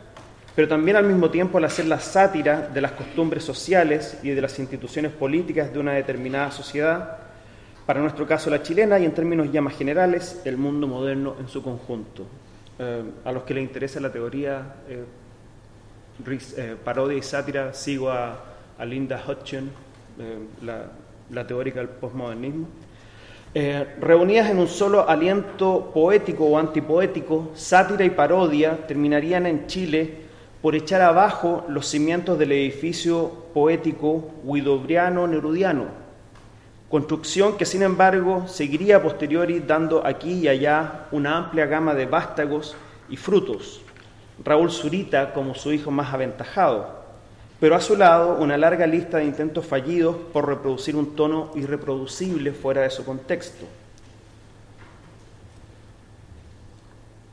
pero 0.56 0.70
también 0.70 0.96
al 0.96 1.04
mismo 1.04 1.30
tiempo 1.30 1.58
al 1.58 1.66
hacer 1.66 1.86
la 1.86 2.00
sátira 2.00 2.70
de 2.70 2.80
las 2.80 2.94
costumbres 2.94 3.44
sociales 3.44 4.18
y 4.24 4.30
de 4.30 4.42
las 4.42 4.58
instituciones 4.58 5.12
políticas 5.12 5.72
de 5.74 5.80
una 5.80 5.92
determinada 5.94 6.50
sociedad, 6.50 7.18
para 7.86 8.00
nuestro 8.00 8.26
caso 8.26 8.50
la 8.50 8.64
chilena 8.64 8.98
y 8.98 9.04
en 9.04 9.14
términos 9.14 9.52
ya 9.52 9.62
más 9.62 9.76
generales, 9.76 10.42
el 10.46 10.56
mundo 10.56 10.88
moderno 10.88 11.36
en 11.42 11.50
su 11.50 11.62
conjunto. 11.62 12.26
Eh, 12.80 13.04
a 13.26 13.32
los 13.34 13.44
que 13.44 13.54
les 13.54 13.64
interesa 13.64 14.00
la 14.00 14.12
teoría 14.12 14.76
eh, 14.88 15.04
eh, 16.58 16.76
parodia 16.84 17.18
y 17.18 17.22
sátira, 17.22 17.74
sigo 17.74 18.10
a, 18.10 18.38
Linda 18.86 19.24
Hutchin, 19.26 19.72
la, 20.62 20.88
la, 21.32 21.48
teórica 21.48 21.80
del 21.80 21.88
postmodernismo. 21.88 22.68
reunidas 24.02 24.50
en 24.50 24.60
un 24.60 24.68
solo 24.68 25.08
aliento 25.08 25.92
poético 25.94 26.46
o 26.46 26.58
antipoético, 26.58 27.52
sátira 27.56 28.04
y 28.04 28.10
parodia 28.10 28.86
terminarían 28.86 29.46
en 29.46 29.68
Chile 29.68 30.26
por 30.66 30.76
echar 30.76 31.00
abajo 31.02 31.64
los 31.70 31.86
cimientos 31.86 32.40
del 32.40 32.52
edificio 32.52 33.32
poético 33.54 34.32
huidobriano-nerudiano, 34.44 35.86
construcción 36.90 37.56
que 37.56 37.66
sin 37.66 37.84
embargo 37.84 38.48
seguiría 38.48 38.98
a 38.98 39.04
posteriori 39.04 39.60
dando 39.60 40.04
aquí 40.04 40.34
y 40.34 40.48
allá 40.48 41.06
una 41.12 41.38
amplia 41.38 41.68
gama 41.68 41.94
de 41.94 42.08
vástagos 42.08 42.76
y 43.10 43.16
frutos, 43.16 43.84
Raúl 44.44 44.72
Zurita 44.72 45.34
como 45.34 45.56
su 45.56 45.72
hijo 45.72 45.92
más 45.92 46.14
aventajado, 46.14 47.04
pero 47.60 47.76
a 47.76 47.82
su 47.82 47.96
lado 47.96 48.38
una 48.38 48.58
larga 48.58 48.86
lista 48.86 49.18
de 49.18 49.26
intentos 49.26 49.66
fallidos 49.66 50.16
por 50.34 50.48
reproducir 50.48 50.96
un 50.96 51.16
tono 51.16 51.52
irreproducible 51.56 52.52
fuera 52.52 52.82
de 52.82 52.90
su 52.90 53.06
contexto. 53.06 53.66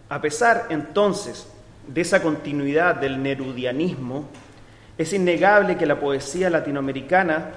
A 0.09 0.21
pesar 0.21 0.67
entonces 0.71 1.49
de 1.89 2.01
esa 2.03 2.23
continuidad 2.23 2.97
del 2.97 3.23
nerudianismo, 3.23 4.27
es 4.99 5.13
innegable 5.13 5.77
que 5.77 5.87
la 5.87 5.99
poesía 5.99 6.51
latinoamericana 6.51 7.51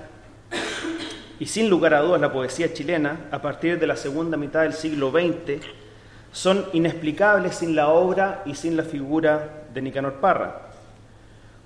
y 1.39 1.45
sin 1.45 1.69
lugar 1.69 1.93
a 1.93 1.99
dudas 1.99 2.21
la 2.21 2.31
poesía 2.31 2.73
chilena, 2.73 3.27
a 3.29 3.41
partir 3.41 3.77
de 3.77 3.87
la 3.87 3.97
segunda 3.97 4.37
mitad 4.37 4.61
del 4.61 4.73
siglo 4.73 5.11
XX, 5.11 5.61
son 6.35 6.65
inexplicables 6.73 7.55
sin 7.55 7.77
la 7.77 7.87
obra 7.87 8.43
y 8.45 8.55
sin 8.55 8.75
la 8.75 8.83
figura 8.83 9.67
de 9.73 9.81
Nicanor 9.81 10.15
Parra. 10.15 10.63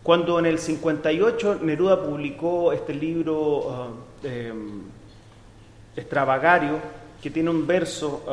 Cuando 0.03 0.37
en 0.37 0.45
el 0.45 0.59
58 0.59 1.61
Neruda 1.63 2.03
publicó 2.03 2.71
este 2.71 2.93
libro 2.93 3.57
uh, 3.61 4.27
em, 4.27 4.83
extravagario, 5.95 6.77
que 7.19 7.31
tiene 7.31 7.49
un 7.49 7.65
verso, 7.65 8.23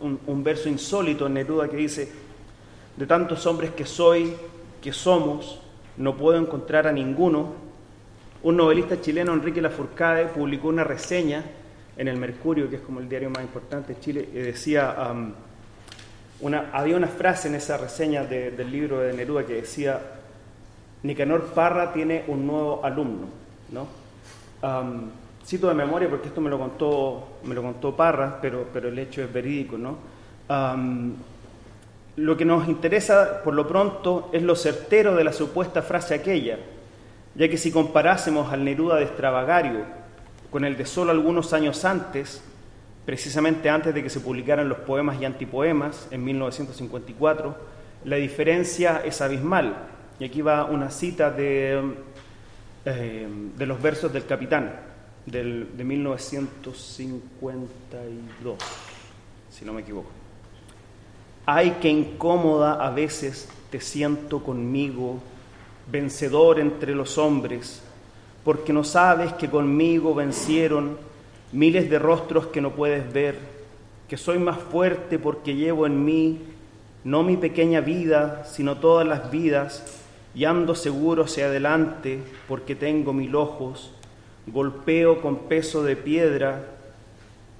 uh, 0.00 0.30
un, 0.30 0.44
verso 0.44 0.68
insólito 0.68 1.26
en 1.26 1.34
Neruda 1.34 1.68
que 1.68 1.76
dice, 1.76 2.12
de 2.96 3.06
tantos 3.08 3.44
hombres 3.46 3.72
que 3.72 3.84
soy, 3.84 4.34
que 4.80 4.92
somos, 4.92 5.60
no 5.96 6.16
puedo 6.16 6.38
encontrar 6.38 6.86
a 6.86 6.92
ninguno. 6.92 7.54
Un 8.44 8.56
novelista 8.56 9.00
chileno, 9.00 9.32
Enrique 9.32 9.60
Lafourcade, 9.60 10.26
publicó 10.26 10.68
una 10.68 10.84
reseña 10.84 11.42
en 11.96 12.06
el 12.06 12.18
Mercurio, 12.18 12.70
que 12.70 12.76
es 12.76 12.82
como 12.82 13.00
el 13.00 13.08
diario 13.08 13.30
más 13.30 13.42
importante 13.42 13.94
de 13.94 14.00
Chile, 14.00 14.28
y 14.32 14.36
decía, 14.36 14.94
una, 16.42 16.70
había 16.72 16.96
una 16.96 17.08
frase 17.08 17.48
en 17.48 17.54
esa 17.54 17.78
reseña 17.78 18.24
del 18.24 18.70
libro 18.70 19.00
de 19.00 19.12
Neruda 19.12 19.46
que 19.46 19.54
decía, 19.54 20.00
Nicanor 21.04 21.46
Parra 21.54 21.92
tiene 21.92 22.24
un 22.26 22.46
nuevo 22.46 22.84
alumno, 22.84 23.28
¿no? 23.70 23.86
Cito 25.44 25.68
de 25.68 25.74
memoria 25.74 26.08
porque 26.08 26.28
esto 26.28 26.40
me 26.40 26.50
lo 26.50 26.58
contó, 26.58 27.38
me 27.44 27.54
lo 27.54 27.62
contó 27.62 27.96
Parra, 27.96 28.38
pero, 28.40 28.66
pero 28.72 28.88
el 28.88 28.98
hecho 28.98 29.22
es 29.22 29.32
verídico, 29.32 29.78
¿no? 29.78 29.96
Lo 32.16 32.36
que 32.36 32.44
nos 32.44 32.68
interesa 32.68 33.42
por 33.42 33.54
lo 33.54 33.66
pronto 33.66 34.28
es 34.32 34.42
lo 34.42 34.54
certero 34.56 35.14
de 35.14 35.24
la 35.24 35.32
supuesta 35.32 35.80
frase 35.80 36.14
aquella, 36.14 36.58
ya 37.36 37.48
que 37.48 37.56
si 37.56 37.70
comparásemos 37.72 38.52
al 38.52 38.64
Neruda 38.64 38.96
de 38.96 39.04
Extravagario 39.04 39.80
con 40.50 40.64
el 40.64 40.76
de 40.76 40.86
solo 40.86 41.12
algunos 41.12 41.52
años 41.52 41.84
antes, 41.84 42.42
precisamente 43.04 43.68
antes 43.68 43.94
de 43.94 44.02
que 44.02 44.10
se 44.10 44.20
publicaran 44.20 44.68
los 44.68 44.78
poemas 44.78 45.20
y 45.20 45.24
antipoemas 45.24 46.08
en 46.10 46.24
1954, 46.24 47.56
la 48.04 48.16
diferencia 48.16 49.02
es 49.04 49.20
abismal. 49.20 49.88
Y 50.18 50.24
aquí 50.24 50.42
va 50.42 50.64
una 50.64 50.90
cita 50.90 51.30
de, 51.30 51.80
eh, 52.84 53.28
de 53.56 53.66
los 53.66 53.82
versos 53.82 54.12
del 54.12 54.26
Capitán 54.26 54.72
del, 55.26 55.76
de 55.76 55.84
1952, 55.84 58.58
si 59.50 59.64
no 59.64 59.72
me 59.72 59.82
equivoco. 59.82 60.10
Ay, 61.46 61.78
qué 61.80 61.88
incómoda 61.88 62.84
a 62.84 62.90
veces 62.90 63.48
te 63.70 63.80
siento 63.80 64.42
conmigo, 64.44 65.20
vencedor 65.90 66.60
entre 66.60 66.94
los 66.94 67.16
hombres, 67.18 67.82
porque 68.44 68.72
no 68.72 68.84
sabes 68.84 69.32
que 69.34 69.50
conmigo 69.50 70.14
vencieron 70.14 70.96
miles 71.52 71.88
de 71.88 71.98
rostros 71.98 72.46
que 72.48 72.60
no 72.60 72.72
puedes 72.72 73.12
ver, 73.12 73.36
que 74.08 74.16
soy 74.16 74.38
más 74.38 74.58
fuerte 74.58 75.18
porque 75.18 75.54
llevo 75.54 75.86
en 75.86 76.04
mí 76.04 76.40
no 77.04 77.22
mi 77.22 77.36
pequeña 77.36 77.80
vida, 77.80 78.44
sino 78.44 78.78
todas 78.78 79.06
las 79.06 79.30
vidas, 79.30 80.00
y 80.34 80.44
ando 80.44 80.74
seguro 80.74 81.24
hacia 81.24 81.46
adelante 81.46 82.20
porque 82.48 82.74
tengo 82.74 83.12
mil 83.12 83.34
ojos, 83.34 83.92
golpeo 84.46 85.20
con 85.20 85.48
peso 85.48 85.82
de 85.82 85.96
piedra 85.96 86.64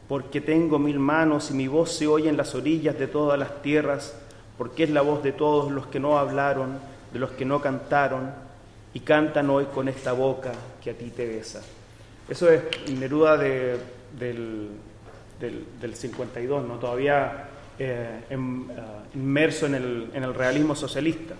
porque 0.09 0.41
tengo 0.41 0.79
mil 0.79 0.99
manos 0.99 1.51
y 1.51 1.55
mi 1.55 1.69
voz 1.69 1.93
se 1.93 2.07
oye 2.07 2.29
en 2.29 2.37
las 2.37 2.55
orillas 2.55 2.99
de 2.99 3.07
todas 3.07 3.39
las 3.39 3.63
tierras, 3.63 4.15
porque 4.59 4.85
es 4.85 4.91
la 4.91 5.01
voz 5.01 5.23
de 5.23 5.33
todos 5.33 5.73
los 5.73 5.87
que 5.87 6.01
no 6.01 6.19
hablaron, 6.19 6.79
de 7.13 7.19
los 7.19 7.31
que 7.31 7.47
no 7.47 7.63
cantaron, 7.63 8.31
y 8.93 9.01
cantan 9.01 9.49
hoy 9.49 9.65
con 9.67 9.89
esta 9.89 10.13
boca 10.13 10.53
que 10.85 10.91
a 10.91 10.95
ti 10.95 11.11
te 11.11 11.27
besa. 11.27 11.63
Eso 12.29 12.51
es 12.51 12.63
Neruda 12.99 13.37
del, 13.37 14.71
del, 15.41 15.95
52, 15.95 16.67
¿no? 16.67 16.75
todavía 16.77 17.49
eh, 17.79 18.21
eh, 18.31 18.37
inmerso 19.15 19.67
en 19.67 19.75
el, 19.75 20.11
en 20.15 20.23
el 20.23 20.35
realismo 20.35 20.75
socialista. 20.75 21.35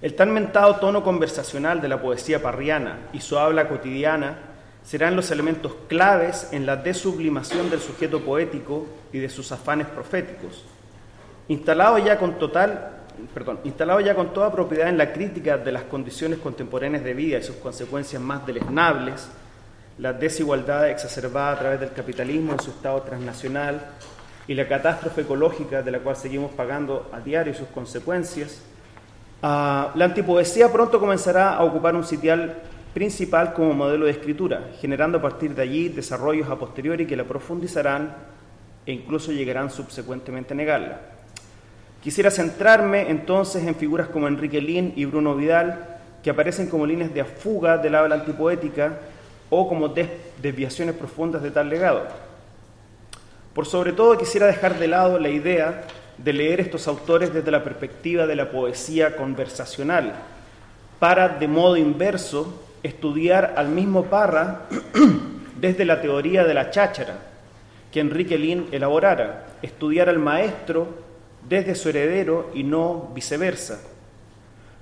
El 0.00 0.14
tan 0.14 0.32
mentado 0.32 0.76
tono 0.76 1.02
conversacional 1.02 1.80
de 1.80 1.88
la 1.88 2.00
poesía 2.00 2.42
parriana 2.42 3.08
y 3.12 3.20
su 3.20 3.38
habla 3.38 3.68
cotidiana 3.68 4.38
serán 4.84 5.16
los 5.16 5.30
elementos 5.30 5.74
claves 5.88 6.48
en 6.52 6.66
la 6.66 6.76
desublimación 6.76 7.70
del 7.70 7.80
sujeto 7.80 8.20
poético 8.20 8.86
y 9.12 9.18
de 9.18 9.30
sus 9.30 9.50
afanes 9.50 9.86
proféticos. 9.86 10.64
Instalado 11.48 11.98
ya 11.98 12.18
con 12.18 12.38
total, 12.38 12.93
perdón, 13.32 13.60
instalado 13.64 14.00
ya 14.00 14.14
con 14.14 14.32
toda 14.32 14.50
propiedad 14.52 14.88
en 14.88 14.98
la 14.98 15.12
crítica 15.12 15.56
de 15.58 15.72
las 15.72 15.84
condiciones 15.84 16.38
contemporáneas 16.38 17.04
de 17.04 17.14
vida 17.14 17.38
y 17.38 17.42
sus 17.42 17.56
consecuencias 17.56 18.20
más 18.20 18.46
deleznables, 18.46 19.28
la 19.98 20.12
desigualdad 20.12 20.88
exacerbada 20.90 21.52
a 21.52 21.58
través 21.58 21.80
del 21.80 21.92
capitalismo 21.92 22.52
en 22.52 22.60
su 22.60 22.70
estado 22.70 23.02
transnacional 23.02 23.80
y 24.46 24.54
la 24.54 24.68
catástrofe 24.68 25.22
ecológica 25.22 25.82
de 25.82 25.90
la 25.90 26.00
cual 26.00 26.16
seguimos 26.16 26.52
pagando 26.52 27.08
a 27.12 27.20
diario 27.20 27.54
sus 27.54 27.68
consecuencias, 27.68 28.62
ah, 29.42 29.92
la 29.94 30.04
antipoesía 30.06 30.72
pronto 30.72 30.98
comenzará 30.98 31.54
a 31.54 31.64
ocupar 31.64 31.94
un 31.94 32.04
sitial 32.04 32.56
principal 32.92 33.52
como 33.54 33.72
modelo 33.72 34.06
de 34.06 34.12
escritura, 34.12 34.70
generando 34.80 35.18
a 35.18 35.22
partir 35.22 35.54
de 35.54 35.62
allí 35.62 35.88
desarrollos 35.88 36.48
a 36.48 36.58
posteriori 36.58 37.06
que 37.06 37.16
la 37.16 37.24
profundizarán 37.24 38.14
e 38.86 38.92
incluso 38.92 39.32
llegarán 39.32 39.70
subsecuentemente 39.70 40.54
a 40.54 40.56
negarla. 40.56 41.13
Quisiera 42.04 42.30
centrarme 42.30 43.08
entonces 43.08 43.66
en 43.66 43.74
figuras 43.74 44.08
como 44.08 44.28
Enrique 44.28 44.60
Lin 44.60 44.92
y 44.94 45.06
Bruno 45.06 45.34
Vidal, 45.34 45.96
que 46.22 46.28
aparecen 46.28 46.68
como 46.68 46.84
líneas 46.84 47.14
de 47.14 47.24
fuga 47.24 47.78
del 47.78 47.94
habla 47.94 48.16
antipoética 48.16 48.98
o 49.48 49.66
como 49.66 49.88
desviaciones 49.88 50.94
profundas 50.96 51.42
de 51.42 51.50
tal 51.50 51.70
legado. 51.70 52.06
Por 53.54 53.64
sobre 53.64 53.94
todo 53.94 54.18
quisiera 54.18 54.46
dejar 54.46 54.78
de 54.78 54.86
lado 54.86 55.18
la 55.18 55.30
idea 55.30 55.84
de 56.18 56.32
leer 56.34 56.60
estos 56.60 56.86
autores 56.88 57.32
desde 57.32 57.50
la 57.50 57.64
perspectiva 57.64 58.26
de 58.26 58.36
la 58.36 58.50
poesía 58.50 59.16
conversacional, 59.16 60.12
para, 60.98 61.30
de 61.30 61.48
modo 61.48 61.78
inverso, 61.78 62.66
estudiar 62.82 63.54
al 63.56 63.68
mismo 63.68 64.04
Parra 64.04 64.66
desde 65.58 65.86
la 65.86 66.02
teoría 66.02 66.44
de 66.44 66.52
la 66.52 66.70
cháchara 66.70 67.16
que 67.90 68.00
Enrique 68.00 68.36
Lin 68.36 68.68
elaborara, 68.72 69.46
estudiar 69.62 70.10
al 70.10 70.18
maestro 70.18 71.13
desde 71.48 71.74
su 71.74 71.88
heredero 71.88 72.50
y 72.54 72.62
no 72.62 73.10
viceversa. 73.14 73.80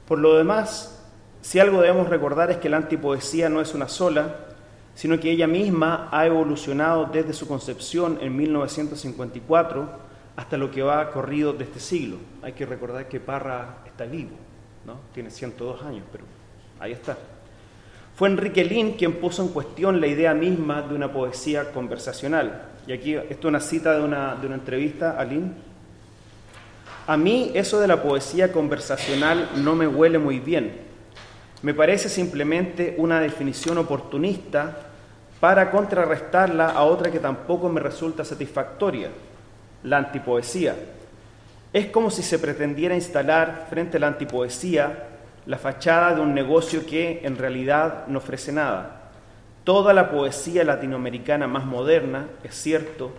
Por 0.07 0.19
lo 0.19 0.37
demás, 0.37 1.03
si 1.41 1.59
algo 1.59 1.81
debemos 1.81 2.09
recordar 2.09 2.51
es 2.51 2.59
que 2.59 2.69
la 2.69 2.77
antipoesía 2.77 3.49
no 3.49 3.61
es 3.61 3.75
una 3.75 3.89
sola, 3.89 4.37
sino 4.95 5.19
que 5.19 5.31
ella 5.31 5.47
misma 5.47 6.09
ha 6.13 6.27
evolucionado 6.27 7.07
desde 7.07 7.33
su 7.33 7.49
concepción 7.49 8.19
en 8.21 8.37
1954 8.37 9.89
hasta 10.37 10.57
lo 10.57 10.71
que 10.71 10.83
va 10.83 11.11
corrido 11.11 11.53
de 11.53 11.65
este 11.65 11.81
siglo. 11.81 12.17
Hay 12.43 12.53
que 12.53 12.67
recordar 12.67 13.09
que 13.09 13.21
Parra 13.21 13.79
está 13.87 14.05
vivo, 14.05 14.37
¿no? 14.87 15.01
tiene 15.15 15.31
102 15.31 15.83
años, 15.83 16.05
pero 16.11 16.25
ahí 16.79 16.93
está. 16.93 17.17
Fue 18.15 18.29
Enrique 18.29 18.65
Lin 18.65 18.93
quien 18.93 19.15
puso 19.15 19.43
en 19.43 19.49
cuestión 19.49 20.01
la 20.01 20.07
idea 20.07 20.35
misma 20.35 20.83
de 20.83 20.95
una 20.95 21.13
poesía 21.13 21.73
conversacional. 21.73 22.69
Y 22.87 22.93
aquí, 22.93 23.15
esto 23.15 23.33
es 23.33 23.45
una 23.45 23.61
cita 23.61 23.97
de 23.97 24.05
una, 24.05 24.35
de 24.37 24.47
una 24.47 24.57
entrevista 24.57 25.19
a 25.19 25.25
Lin. 25.25 25.55
A 27.07 27.17
mí 27.17 27.51
eso 27.55 27.81
de 27.81 27.89
la 27.89 28.03
poesía 28.03 28.53
conversacional 28.53 29.51
no 29.57 29.75
me 29.75 29.87
huele 29.87 30.19
muy 30.19 30.39
bien 30.39 30.93
me 31.63 31.75
parece 31.75 32.09
simplemente 32.09 32.97
una 32.99 33.21
definición 33.21 33.79
oportunista 33.79 34.79
para 35.39 35.71
contrarrestarla 35.71 36.71
a 36.71 36.83
otra 36.83 37.11
que 37.11 37.21
tampoco 37.21 37.69
me 37.69 37.81
resulta 37.81 38.25
satisfactoria, 38.25 39.11
la 39.85 39.99
antipoesía. 39.99 40.75
Es 41.73 41.87
como 41.87 42.11
si 42.11 42.23
se 42.23 42.41
pretendiera 42.41 42.97
instalar 42.97 43.67
frente 43.71 43.97
a 43.97 44.01
la 44.01 44.09
antipoesía 44.09 45.07
la 45.47 45.57
fachada 45.57 46.17
de 46.17 46.21
un 46.21 46.35
negocio 46.35 46.85
que 46.85 47.21
en 47.25 47.37
realidad 47.37 48.07
no 48.09 48.19
ofrece 48.19 48.53
nada. 48.53 49.11
Toda 49.65 49.95
la 49.95 50.11
poesía 50.11 50.65
latinoamericana 50.65 51.47
más 51.47 51.65
moderna, 51.65 52.27
es 52.43 52.55
cierto, 52.57 53.13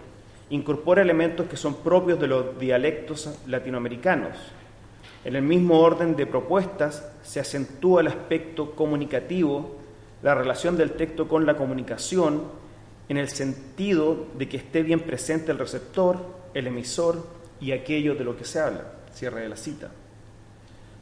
incorpora 0.49 1.01
elementos 1.01 1.47
que 1.47 1.57
son 1.57 1.75
propios 1.75 2.19
de 2.19 2.27
los 2.27 2.59
dialectos 2.59 3.29
latinoamericanos, 3.47 4.37
en 5.25 5.37
el 5.37 5.41
mismo 5.41 5.79
orden 5.79 6.15
de 6.15 6.25
propuestas 6.25 7.09
se 7.23 7.39
acentúa 7.39 8.01
el 8.01 8.07
aspecto 8.07 8.75
comunicativo, 8.75 9.77
la 10.21 10.35
relación 10.35 10.75
del 10.75 10.91
texto 10.91 11.27
con 11.27 11.45
la 11.45 11.55
comunicación, 11.55 12.43
en 13.07 13.17
el 13.17 13.29
sentido 13.29 14.27
de 14.37 14.49
que 14.49 14.57
esté 14.57 14.83
bien 14.83 14.99
presente 14.99 15.51
el 15.51 15.59
receptor, 15.59 16.17
el 16.53 16.67
emisor 16.67 17.25
y 17.61 17.71
aquello 17.71 18.15
de 18.15 18.23
lo 18.25 18.35
que 18.35 18.43
se 18.43 18.59
habla. 18.59 18.83
Cierre 19.13 19.41
de 19.41 19.49
la 19.49 19.55
cita. 19.55 19.91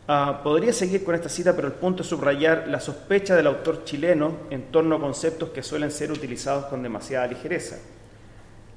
Ah, 0.08 0.42
podría 0.44 0.74
seguir 0.74 1.04
con 1.04 1.16
esta 1.16 1.30
cita, 1.30 1.56
pero 1.56 1.68
el 1.68 1.74
punto 1.74 2.04
es 2.04 2.10
subrayar 2.10 2.68
la 2.68 2.80
sospecha 2.80 3.36
del 3.36 3.48
autor 3.48 3.86
chileno 3.86 4.40
en 4.50 4.72
torno 4.72 4.96
a 4.96 5.00
conceptos 5.00 5.50
que 5.50 5.64
suelen 5.64 5.90
ser 5.90 6.12
utilizados 6.12 6.66
con 6.66 6.84
demasiada 6.84 7.28
ligereza. 7.28 7.78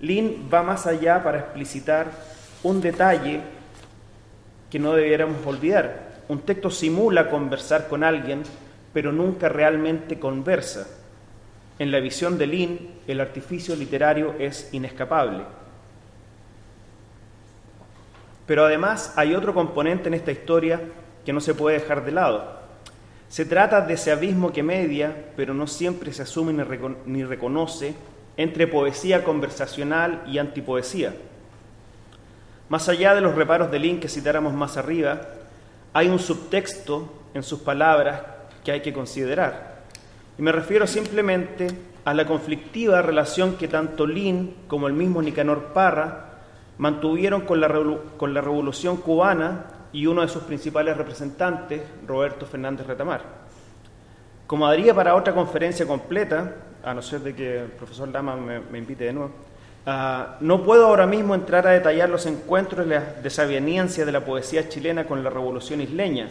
Lin 0.05 0.49
va 0.53 0.63
más 0.63 0.87
allá 0.87 1.23
para 1.23 1.39
explicitar 1.39 2.11
un 2.63 2.81
detalle 2.81 3.41
que 4.71 4.79
no 4.79 4.93
debiéramos 4.93 5.45
olvidar. 5.47 6.15
Un 6.29 6.41
texto 6.41 6.71
simula 6.71 7.31
conversar 7.31 7.89
con 7.89 8.05
alguien, 8.05 8.43
pero 8.93 9.13
nunca 9.13 9.49
realmente 9.49 10.19
conversa. 10.19 10.87
En 11.79 11.91
la 11.91 12.01
visión 12.01 12.39
de 12.39 12.47
Lin, 12.47 12.91
el 13.07 13.21
artificio 13.21 13.75
literario 13.75 14.35
es 14.39 14.73
inescapable. 14.73 15.45
Pero 18.47 18.65
además 18.65 19.13
hay 19.17 19.35
otro 19.35 19.55
componente 19.55 20.09
en 20.09 20.15
esta 20.15 20.33
historia 20.33 20.81
que 21.25 21.33
no 21.33 21.41
se 21.41 21.55
puede 21.55 21.81
dejar 21.81 22.05
de 22.05 22.13
lado. 22.13 22.61
Se 23.29 23.45
trata 23.45 23.81
de 23.81 23.95
ese 23.95 24.13
abismo 24.13 24.53
que 24.53 24.63
media, 24.63 25.33
pero 25.37 25.55
no 25.55 25.67
siempre 25.67 26.13
se 26.13 26.23
asume 26.23 26.53
ni 27.07 27.25
reconoce, 27.25 27.95
entre 28.37 28.67
poesía 28.67 29.25
conversacional 29.25 30.23
y 30.27 30.39
antipoesía. 30.39 31.15
Más 32.69 32.89
allá 32.89 33.15
de 33.15 33.21
los 33.21 33.35
reparos 33.35 33.71
de 33.71 33.79
Lin 33.79 34.01
que 34.01 34.09
citáramos 34.09 34.53
más 34.53 34.77
arriba, 34.77 35.21
hay 35.93 36.09
un 36.09 36.19
subtexto 36.19 37.13
en 37.35 37.43
sus 37.43 37.61
palabras 37.61 38.23
que 38.65 38.73
hay 38.73 38.81
que 38.81 38.93
considerar. 38.93 39.83
Y 40.39 40.43
me 40.43 40.51
refiero 40.51 40.87
simplemente 40.87 41.69
a 42.05 42.15
la 42.15 42.27
conflictiva 42.27 43.03
relación 43.03 43.57
que 43.57 43.69
tanto 43.69 44.07
Lin 44.07 44.57
como 44.67 44.89
el 44.89 44.95
mismo 44.95 45.23
Nicanor 45.23 45.73
Parra 45.73 46.33
mantuvieron 46.79 47.43
con 47.43 47.61
la, 47.61 47.69
con 48.17 48.35
la 48.35 48.41
revolución 48.41 48.97
cubana 48.97 49.67
y 49.93 50.07
uno 50.07 50.23
de 50.23 50.29
sus 50.29 50.43
principales 50.43 50.97
representantes, 50.97 51.83
Roberto 52.07 52.47
Fernández 52.47 52.87
Retamar. 52.87 53.44
Como 54.55 54.69
daría 54.69 54.95
para 54.95 55.17
otra 55.17 55.35
conferencia 55.35 55.85
completa, 55.85 56.55
a 56.85 56.95
no 56.95 57.03
ser 57.03 57.23
de 57.23 57.35
que 57.35 57.63
el 57.63 57.71
profesor 57.71 58.07
Lama 58.07 58.37
me, 58.37 58.61
me 58.61 58.79
invite 58.79 59.03
de 59.03 59.13
nuevo, 59.13 59.33
Ah, 59.85 60.37
no 60.39 60.63
puedo 60.63 60.87
ahora 60.87 61.09
mismo 61.09 61.35
entrar 61.35 61.67
a 61.67 61.73
detallar 61.73 62.09
los 62.09 62.25
encuentros 62.25 62.87
y 62.87 62.91
la 62.91 63.01
desaveniencia 63.21 64.07
de 64.07 64.13
la 64.13 64.25
poesía 64.25 64.69
chilena 64.69 65.07
con 65.07 65.25
la 65.25 65.31
revolución 65.31 65.81
isleña, 65.81 66.29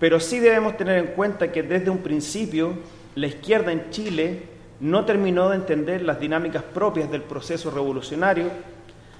pero 0.00 0.18
sí 0.20 0.38
debemos 0.38 0.78
tener 0.78 0.96
en 0.96 1.08
cuenta 1.08 1.52
que 1.52 1.62
desde 1.62 1.90
un 1.90 1.98
principio 1.98 2.72
la 3.14 3.26
izquierda 3.26 3.72
en 3.72 3.90
Chile 3.90 4.44
no 4.80 5.04
terminó 5.04 5.50
de 5.50 5.56
entender 5.56 6.00
las 6.00 6.18
dinámicas 6.18 6.62
propias 6.62 7.10
del 7.10 7.24
proceso 7.24 7.70
revolucionario, 7.70 8.46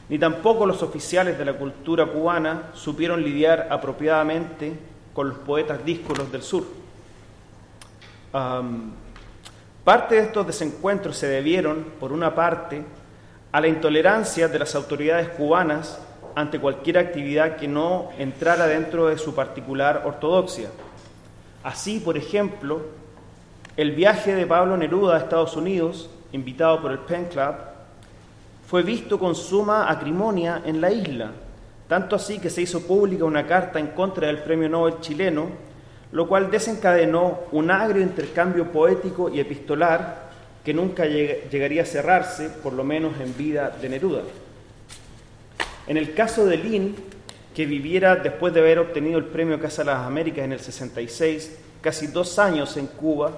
ni 0.08 0.18
tampoco 0.18 0.64
los 0.64 0.82
oficiales 0.82 1.36
de 1.36 1.44
la 1.44 1.58
cultura 1.58 2.06
cubana 2.06 2.70
supieron 2.72 3.22
lidiar 3.22 3.68
apropiadamente 3.70 4.72
con 5.12 5.28
los 5.28 5.36
poetas 5.40 5.84
díscolos 5.84 6.32
del 6.32 6.40
sur. 6.40 6.87
Parte 9.84 10.14
de 10.14 10.20
estos 10.22 10.46
desencuentros 10.46 11.16
se 11.16 11.28
debieron, 11.28 11.86
por 11.98 12.12
una 12.12 12.34
parte, 12.34 12.82
a 13.52 13.60
la 13.60 13.68
intolerancia 13.68 14.48
de 14.48 14.58
las 14.58 14.74
autoridades 14.74 15.28
cubanas 15.30 15.98
ante 16.34 16.60
cualquier 16.60 16.98
actividad 16.98 17.56
que 17.56 17.66
no 17.66 18.10
entrara 18.18 18.66
dentro 18.66 19.06
de 19.06 19.18
su 19.18 19.34
particular 19.34 20.02
ortodoxia. 20.04 20.68
Así, 21.64 21.98
por 21.98 22.16
ejemplo, 22.16 22.82
el 23.76 23.92
viaje 23.92 24.34
de 24.34 24.46
Pablo 24.46 24.76
Neruda 24.76 25.16
a 25.16 25.18
Estados 25.18 25.56
Unidos, 25.56 26.10
invitado 26.32 26.80
por 26.80 26.92
el 26.92 26.98
Pen 26.98 27.26
Club, 27.26 27.54
fue 28.66 28.82
visto 28.82 29.18
con 29.18 29.34
suma 29.34 29.90
acrimonia 29.90 30.62
en 30.64 30.80
la 30.80 30.90
isla, 30.90 31.30
tanto 31.88 32.16
así 32.16 32.38
que 32.38 32.50
se 32.50 32.62
hizo 32.62 32.82
pública 32.82 33.24
una 33.24 33.46
carta 33.46 33.78
en 33.78 33.88
contra 33.88 34.26
del 34.26 34.42
premio 34.42 34.68
Nobel 34.68 35.00
chileno, 35.00 35.48
lo 36.12 36.26
cual 36.26 36.50
desencadenó 36.50 37.40
un 37.52 37.70
agrio 37.70 38.02
intercambio 38.02 38.72
poético 38.72 39.28
y 39.28 39.40
epistolar 39.40 40.28
que 40.64 40.74
nunca 40.74 41.06
llegaría 41.06 41.82
a 41.82 41.86
cerrarse, 41.86 42.50
por 42.50 42.72
lo 42.72 42.84
menos 42.84 43.20
en 43.20 43.36
vida 43.36 43.70
de 43.80 43.88
Neruda. 43.88 44.22
En 45.86 45.96
el 45.96 46.14
caso 46.14 46.44
de 46.46 46.56
Lin, 46.58 46.96
que 47.54 47.66
viviera 47.66 48.16
después 48.16 48.52
de 48.52 48.60
haber 48.60 48.78
obtenido 48.78 49.18
el 49.18 49.24
premio 49.24 49.60
Casa 49.60 49.82
de 49.82 49.86
las 49.86 50.06
Américas 50.06 50.44
en 50.44 50.52
el 50.52 50.60
66, 50.60 51.58
casi 51.80 52.06
dos 52.08 52.38
años 52.38 52.76
en 52.76 52.86
Cuba, 52.86 53.32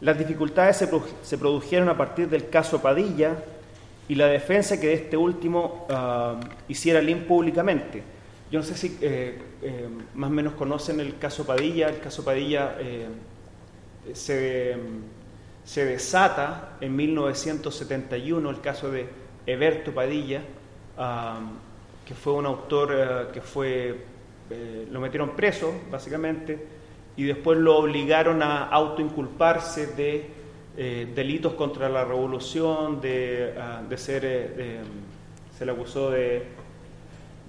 las 0.00 0.18
dificultades 0.18 0.76
se, 1.22 1.38
produjeron 1.38 1.88
a 1.88 1.96
partir 1.96 2.28
del 2.28 2.48
caso 2.48 2.82
Padilla 2.82 3.36
y 4.08 4.14
la 4.16 4.26
defensa 4.26 4.80
que 4.80 4.88
de 4.88 4.94
este 4.94 5.16
último 5.16 5.86
ah, 5.88 6.38
hiciera 6.68 7.00
Lin 7.00 7.20
públicamente. 7.20 8.02
Yo 8.52 8.58
no 8.58 8.66
sé 8.66 8.76
si 8.76 8.98
eh, 9.00 9.38
eh, 9.62 9.88
más 10.14 10.28
o 10.28 10.34
menos 10.34 10.52
conocen 10.52 11.00
el 11.00 11.16
caso 11.16 11.46
Padilla. 11.46 11.88
El 11.88 12.00
caso 12.00 12.22
Padilla 12.22 12.76
eh, 12.78 13.08
se 14.12 14.76
se 15.64 15.86
desata 15.86 16.76
en 16.80 16.94
1971 16.94 18.50
el 18.50 18.60
caso 18.60 18.90
de 18.90 19.08
Eberto 19.46 19.94
Padilla, 19.94 20.42
que 22.04 22.14
fue 22.14 22.32
un 22.32 22.46
autor 22.46 23.30
que 23.32 23.40
fue, 23.40 23.96
lo 24.90 25.00
metieron 25.00 25.36
preso, 25.36 25.72
básicamente, 25.88 26.66
y 27.16 27.22
después 27.22 27.58
lo 27.58 27.78
obligaron 27.78 28.42
a 28.42 28.64
autoinculparse 28.64 29.86
de 29.94 31.06
delitos 31.14 31.54
contra 31.54 31.88
la 31.88 32.04
revolución, 32.04 33.00
de, 33.00 33.54
ah, 33.56 33.82
de 33.88 33.96
ser, 33.96 34.50
se 35.56 35.64
le 35.64 35.70
acusó 35.70 36.10
de 36.10 36.42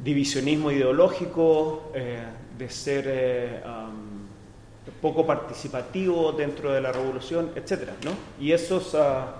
divisionismo 0.03 0.71
ideológico, 0.71 1.91
de 1.93 2.69
ser 2.69 3.61
poco 5.03 5.25
participativo 5.25 6.31
dentro 6.31 6.71
de 6.71 6.79
la 6.79 6.93
revolución, 6.93 7.51
etcétera, 7.55 7.93
¿no? 8.05 8.11
Y 8.39 8.53
esos, 8.53 8.95
ah, 8.95 9.35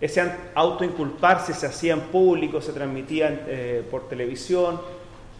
ese 0.00 0.28
autoinculparse 0.56 1.54
se 1.54 1.66
hacía 1.66 1.92
en 1.92 2.00
público, 2.00 2.60
se 2.60 2.72
transmitía 2.72 3.44
eh, 3.46 3.84
por 3.88 4.08
televisión, 4.08 4.80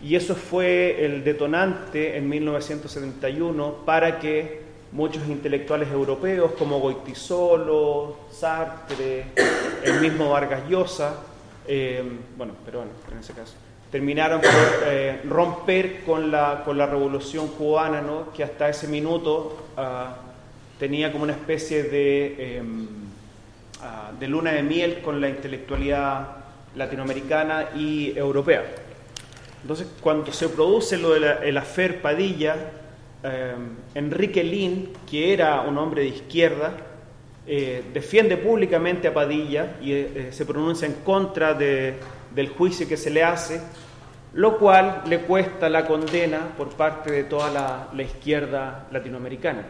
y 0.00 0.14
eso 0.14 0.37
fue 0.37 1.04
el 1.04 1.24
detonante 1.24 2.16
en 2.16 2.28
1971 2.28 3.78
para 3.84 4.20
que 4.20 4.62
muchos 4.92 5.26
intelectuales 5.26 5.90
europeos 5.90 6.52
como 6.56 6.78
Goitisolo, 6.78 8.16
Sartre, 8.30 9.26
el 9.82 10.00
mismo 10.00 10.30
Vargas 10.30 10.68
Llosa, 10.68 11.16
eh, 11.66 12.00
bueno, 12.37 12.54
pero 12.64 12.78
bueno, 12.78 12.92
en 13.10 13.18
ese 13.18 13.32
caso, 13.32 13.54
terminaron 13.94 14.40
por 14.40 14.50
eh, 14.87 15.20
romper 15.22 16.00
con 16.04 16.28
la, 16.28 16.62
con 16.64 16.76
la 16.76 16.85
revolución 16.85 17.46
cubana, 17.46 18.00
¿no? 18.00 18.33
que 18.33 18.42
hasta 18.42 18.68
ese 18.68 18.88
minuto 18.88 19.68
ah, 19.76 20.16
tenía 20.80 21.12
como 21.12 21.22
una 21.22 21.35
especie 21.35 21.85
de, 21.85 22.57
em, 22.57 22.88
ah, 23.83 24.11
de 24.18 24.26
luna 24.26 24.50
de 24.50 24.64
miel 24.64 25.00
con 25.00 25.20
la 25.20 25.28
intelectualidad 25.28 26.26
latinoamericana 26.74 27.68
y 27.76 28.18
europea. 28.18 28.64
Entonces, 29.62 29.87
cuando 30.00 30.33
se 30.33 30.48
produce 30.48 30.96
lo 30.96 31.11
del 31.12 31.57
afer 31.57 32.02
Padilla, 32.02 32.57
em, 33.22 33.76
Enrique 33.94 34.42
Lin, 34.42 34.88
que 35.09 35.33
era 35.33 35.61
un 35.61 35.78
hombre 35.78 36.02
de 36.02 36.09
izquierda, 36.09 36.72
eh, 37.46 37.85
defiende 37.94 38.38
públicamente 38.38 39.07
a 39.07 39.14
Padilla 39.14 39.76
y 39.80 39.92
eh, 39.92 40.28
se 40.33 40.44
pronuncia 40.44 40.85
en 40.85 40.94
contra 40.94 41.54
de, 41.54 41.94
del 42.35 42.48
juicio 42.48 42.88
que 42.88 42.96
se 42.96 43.11
le 43.11 43.22
hace 43.22 43.61
lo 44.35 44.59
cual 44.59 45.03
le 45.07 45.20
cuesta 45.20 45.68
la 45.68 45.87
condena 45.87 46.40
por 46.57 46.70
parte 46.70 47.12
de 47.12 47.25
toda 47.25 47.51
la, 47.92 48.03
izquierda 48.03 48.87
latinoamericana. 48.90 49.64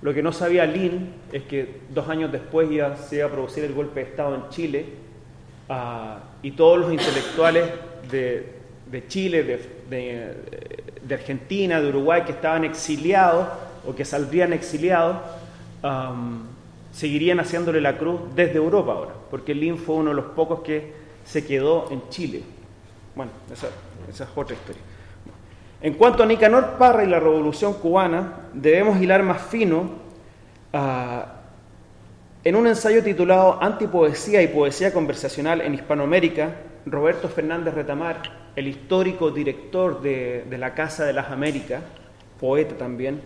lo 0.00 0.14
que 0.14 0.22
no 0.22 0.32
sabía 0.32 0.64
Lin 0.64 1.12
es 1.32 1.42
que 1.42 1.80
dos 1.90 2.08
años 2.08 2.30
después 2.30 2.70
ya 2.70 2.96
se 2.96 3.16
iba 3.16 3.26
a 3.26 3.30
producir 3.30 3.64
el 3.64 3.74
golpe 3.74 4.00
de 4.00 4.10
Estado 4.10 4.34
en 4.36 4.48
Chile 4.50 4.86
ah, 5.68 6.18
y 6.42 6.52
todos 6.52 6.78
los 6.78 6.92
intelectuales 6.92 7.70
de, 8.10 9.08
Chile, 9.08 9.60
de, 9.90 11.14
Argentina, 11.14 11.80
de 11.80 11.88
Uruguay 11.88 12.22
que 12.24 12.32
estaban 12.32 12.64
exiliados 12.64 13.48
o 13.86 13.94
que 13.94 14.04
saldrían 14.04 14.52
exiliados, 14.52 15.16
seguirían 16.92 17.40
haciéndole 17.40 17.80
la 17.80 17.98
cruz 17.98 18.20
desde 18.36 18.56
Europa 18.56 18.92
ahora, 18.92 19.14
porque 19.30 19.52
Lin 19.52 19.78
fue 19.78 19.96
uno 19.96 20.10
de 20.10 20.16
los 20.16 20.26
pocos 20.26 20.60
que 20.60 21.03
se 21.24 21.44
quedó 21.44 21.90
en 21.90 22.08
Chile. 22.08 22.42
Bueno, 23.14 23.32
esa, 23.52 23.68
es 24.08 24.28
otra 24.34 24.54
historia. 24.54 24.82
En 25.80 25.94
cuanto 25.94 26.22
a 26.22 26.26
Nicanor 26.26 26.76
Parra 26.78 27.04
y 27.04 27.06
la 27.06 27.20
Revolución 27.20 27.74
Cubana, 27.74 28.48
debemos 28.52 29.00
hilar 29.00 29.22
más 29.22 29.42
fino 29.42 29.90
ah, 30.72 31.26
en 32.42 32.56
un 32.56 32.66
ensayo 32.66 33.02
titulado 33.02 33.62
Antipoesía 33.62 34.42
y 34.42 34.48
Poesía 34.48 34.92
Conversacional 34.92 35.60
en 35.60 35.74
Hispanoamérica, 35.74 36.56
Roberto 36.86 37.28
Fernández 37.28 37.74
Retamar, 37.74 38.22
el 38.56 38.68
histórico 38.68 39.30
director 39.30 40.00
de, 40.00 40.44
la 40.58 40.74
Casa 40.74 41.04
de 41.04 41.12
las 41.12 41.30
Américas, 41.30 41.82
poeta 42.40 42.76
también, 42.76 43.20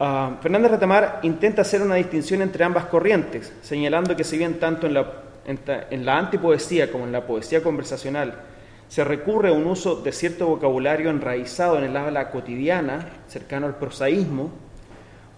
ah, 0.00 0.36
Fernández 0.40 0.72
Retamar 0.72 1.20
intenta 1.22 1.62
hacer 1.62 1.82
una 1.82 1.96
distinción 1.96 2.42
entre 2.42 2.64
ambas 2.64 2.86
corrientes, 2.86 3.52
señalando 3.62 4.16
que 4.16 4.24
si 4.24 4.38
bien 4.38 4.58
tanto 4.58 4.86
en 4.86 4.94
la 4.94 5.27
en 5.48 6.06
la 6.06 6.18
antipoesía 6.18 6.92
como 6.92 7.04
en 7.04 7.12
la 7.12 7.26
poesía 7.26 7.62
conversacional 7.62 8.44
se 8.88 9.04
recurre 9.04 9.50
a 9.50 9.52
un 9.52 9.66
uso 9.66 9.96
de 9.96 10.12
cierto 10.12 10.46
vocabulario 10.46 11.10
enraizado 11.10 11.78
en 11.78 11.84
el 11.84 11.96
habla 11.96 12.30
cotidiana, 12.30 13.10
cercano 13.28 13.66
al 13.66 13.76
prosaísmo, 13.76 14.50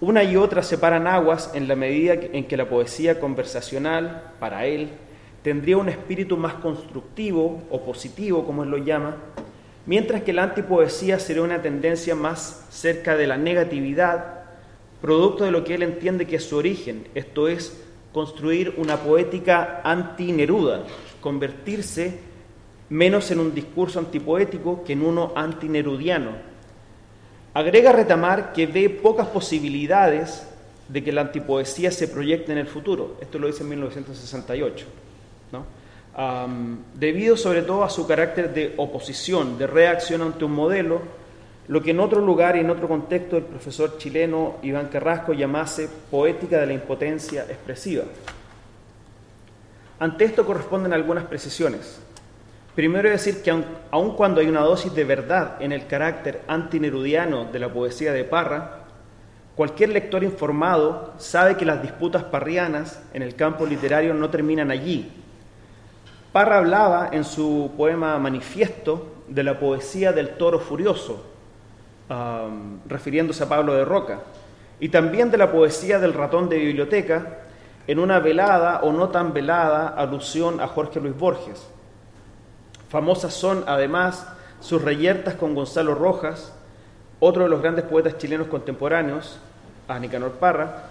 una 0.00 0.22
y 0.22 0.36
otra 0.36 0.62
separan 0.62 1.06
aguas 1.06 1.50
en 1.54 1.68
la 1.68 1.74
medida 1.76 2.14
en 2.14 2.46
que 2.46 2.56
la 2.56 2.68
poesía 2.68 3.20
conversacional, 3.20 4.32
para 4.38 4.66
él, 4.66 4.90
tendría 5.42 5.76
un 5.78 5.88
espíritu 5.88 6.36
más 6.36 6.54
constructivo 6.54 7.62
o 7.70 7.82
positivo, 7.82 8.46
como 8.46 8.62
él 8.62 8.70
lo 8.70 8.78
llama, 8.78 9.16
mientras 9.84 10.22
que 10.22 10.32
la 10.32 10.44
antipoesía 10.44 11.18
sería 11.18 11.42
una 11.42 11.60
tendencia 11.60 12.14
más 12.14 12.66
cerca 12.70 13.16
de 13.16 13.26
la 13.26 13.36
negatividad, 13.36 14.44
producto 15.02 15.44
de 15.44 15.50
lo 15.50 15.64
que 15.64 15.74
él 15.74 15.82
entiende 15.82 16.26
que 16.26 16.36
es 16.36 16.44
su 16.44 16.56
origen, 16.56 17.08
esto 17.14 17.48
es, 17.48 17.82
construir 18.12 18.74
una 18.76 18.96
poética 18.96 19.80
anti-Neruda, 19.84 20.84
convertirse 21.20 22.18
menos 22.88 23.30
en 23.30 23.40
un 23.40 23.54
discurso 23.54 23.98
antipoético 23.98 24.82
que 24.84 24.94
en 24.94 25.02
uno 25.02 25.32
antinerudiano. 25.36 26.32
Agrega 27.54 27.92
Retamar 27.92 28.52
que 28.52 28.66
ve 28.66 28.90
pocas 28.90 29.28
posibilidades 29.28 30.46
de 30.88 31.04
que 31.04 31.12
la 31.12 31.22
antipoesía 31.22 31.90
se 31.90 32.08
proyecte 32.08 32.52
en 32.52 32.58
el 32.58 32.66
futuro. 32.66 33.16
Esto 33.20 33.38
lo 33.38 33.46
dice 33.46 33.62
en 33.62 33.70
1968. 33.70 34.86
debido 36.94 37.36
sobre 37.36 37.62
todo 37.62 37.84
a 37.84 37.90
su 37.90 38.06
carácter 38.06 38.52
de 38.52 38.74
oposición, 38.76 39.56
de 39.56 39.66
reacción 39.66 40.22
ante 40.22 40.44
un 40.44 40.52
modelo 40.52 41.00
lo 41.70 41.80
que 41.80 41.92
en 41.92 42.00
otro 42.00 42.20
lugar 42.20 42.56
y 42.56 42.60
en 42.60 42.70
otro 42.70 42.88
contexto 42.88 43.36
el 43.36 43.44
profesor 43.44 43.96
chileno 43.96 44.56
Iván 44.60 44.88
Carrasco 44.88 45.32
llamase 45.32 45.88
poética 46.10 46.58
de 46.58 46.66
la 46.66 46.72
impotencia 46.72 47.42
expresiva. 47.42 48.02
Ante 50.00 50.24
esto 50.24 50.44
corresponden 50.44 50.92
algunas 50.92 51.26
precisiones. 51.26 52.00
Primero 52.74 53.08
decir 53.08 53.40
que 53.40 53.52
aun, 53.52 54.16
cuando 54.16 54.40
hay 54.40 54.48
una 54.48 54.62
dosis 54.62 54.92
de 54.92 55.04
verdad 55.04 55.62
en 55.62 55.70
el 55.70 55.86
carácter 55.86 56.40
antinerudiano 56.48 57.44
de 57.44 57.60
la 57.60 57.72
poesía 57.72 58.12
de 58.12 58.24
Parra, 58.24 58.86
cualquier 59.54 59.90
lector 59.90 60.24
informado 60.24 61.14
sabe 61.18 61.56
que 61.56 61.64
las 61.64 61.82
disputas 61.82 62.24
parrianas 62.24 63.00
en 63.14 63.22
el 63.22 63.36
campo 63.36 63.64
literario 63.64 64.12
no 64.12 64.28
terminan 64.28 64.72
allí. 64.72 65.12
Parra 66.32 66.58
hablaba 66.58 67.10
en 67.12 67.22
su 67.22 67.70
poema 67.76 68.18
Manifiesto 68.18 69.22
de 69.28 69.44
la 69.44 69.60
poesía 69.60 70.12
del 70.12 70.30
toro 70.30 70.58
furioso, 70.58 71.29
refiriéndose 72.88 73.44
a 73.44 73.48
Pablo 73.48 73.74
de 73.74 73.84
Roca, 73.84 74.20
y 74.80 74.88
también 74.88 75.30
de 75.30 75.38
la 75.38 75.52
poesía 75.52 75.98
del 75.98 76.14
ratón 76.14 76.48
de 76.48 76.58
biblioteca, 76.58 77.38
en 77.86 77.98
una 77.98 78.18
velada 78.18 78.80
o 78.82 78.92
no 78.92 79.08
tan 79.08 79.32
velada 79.32 79.88
alusión 79.88 80.60
a 80.60 80.68
Jorge 80.68 81.00
Luis 81.00 81.16
Borges. 81.16 81.68
Famosas 82.88 83.34
son, 83.34 83.64
además, 83.66 84.26
sus 84.60 84.82
reyertas 84.82 85.34
con 85.34 85.54
Gonzalo 85.54 85.94
Rojas, 85.94 86.52
otro 87.20 87.44
de 87.44 87.48
los 87.48 87.60
grandes 87.60 87.84
poetas 87.84 88.18
chilenos 88.18 88.48
contemporáneos, 88.48 89.38
a 89.88 89.98
Nicanor 89.98 90.32
Parra, 90.32 90.84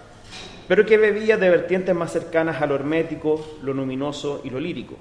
pero 0.68 0.86
que 0.86 0.98
bebía 0.98 1.36
de 1.36 1.50
vertientes 1.50 1.94
más 1.94 2.12
cercanas 2.12 2.62
a 2.62 2.66
lo 2.66 2.74
hermético, 2.76 3.44
lo 3.62 3.74
luminoso 3.74 4.40
y 4.44 4.50
lo 4.50 4.60
lírico. 4.60 4.94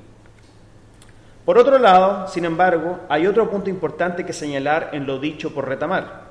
Por 1.45 1.57
otro 1.57 1.79
lado, 1.79 2.27
sin 2.27 2.45
embargo, 2.45 2.99
hay 3.09 3.25
otro 3.25 3.49
punto 3.49 3.69
importante 3.69 4.25
que 4.25 4.33
señalar 4.33 4.89
en 4.93 5.07
lo 5.07 5.19
dicho 5.19 5.53
por 5.53 5.67
Retamar. 5.67 6.29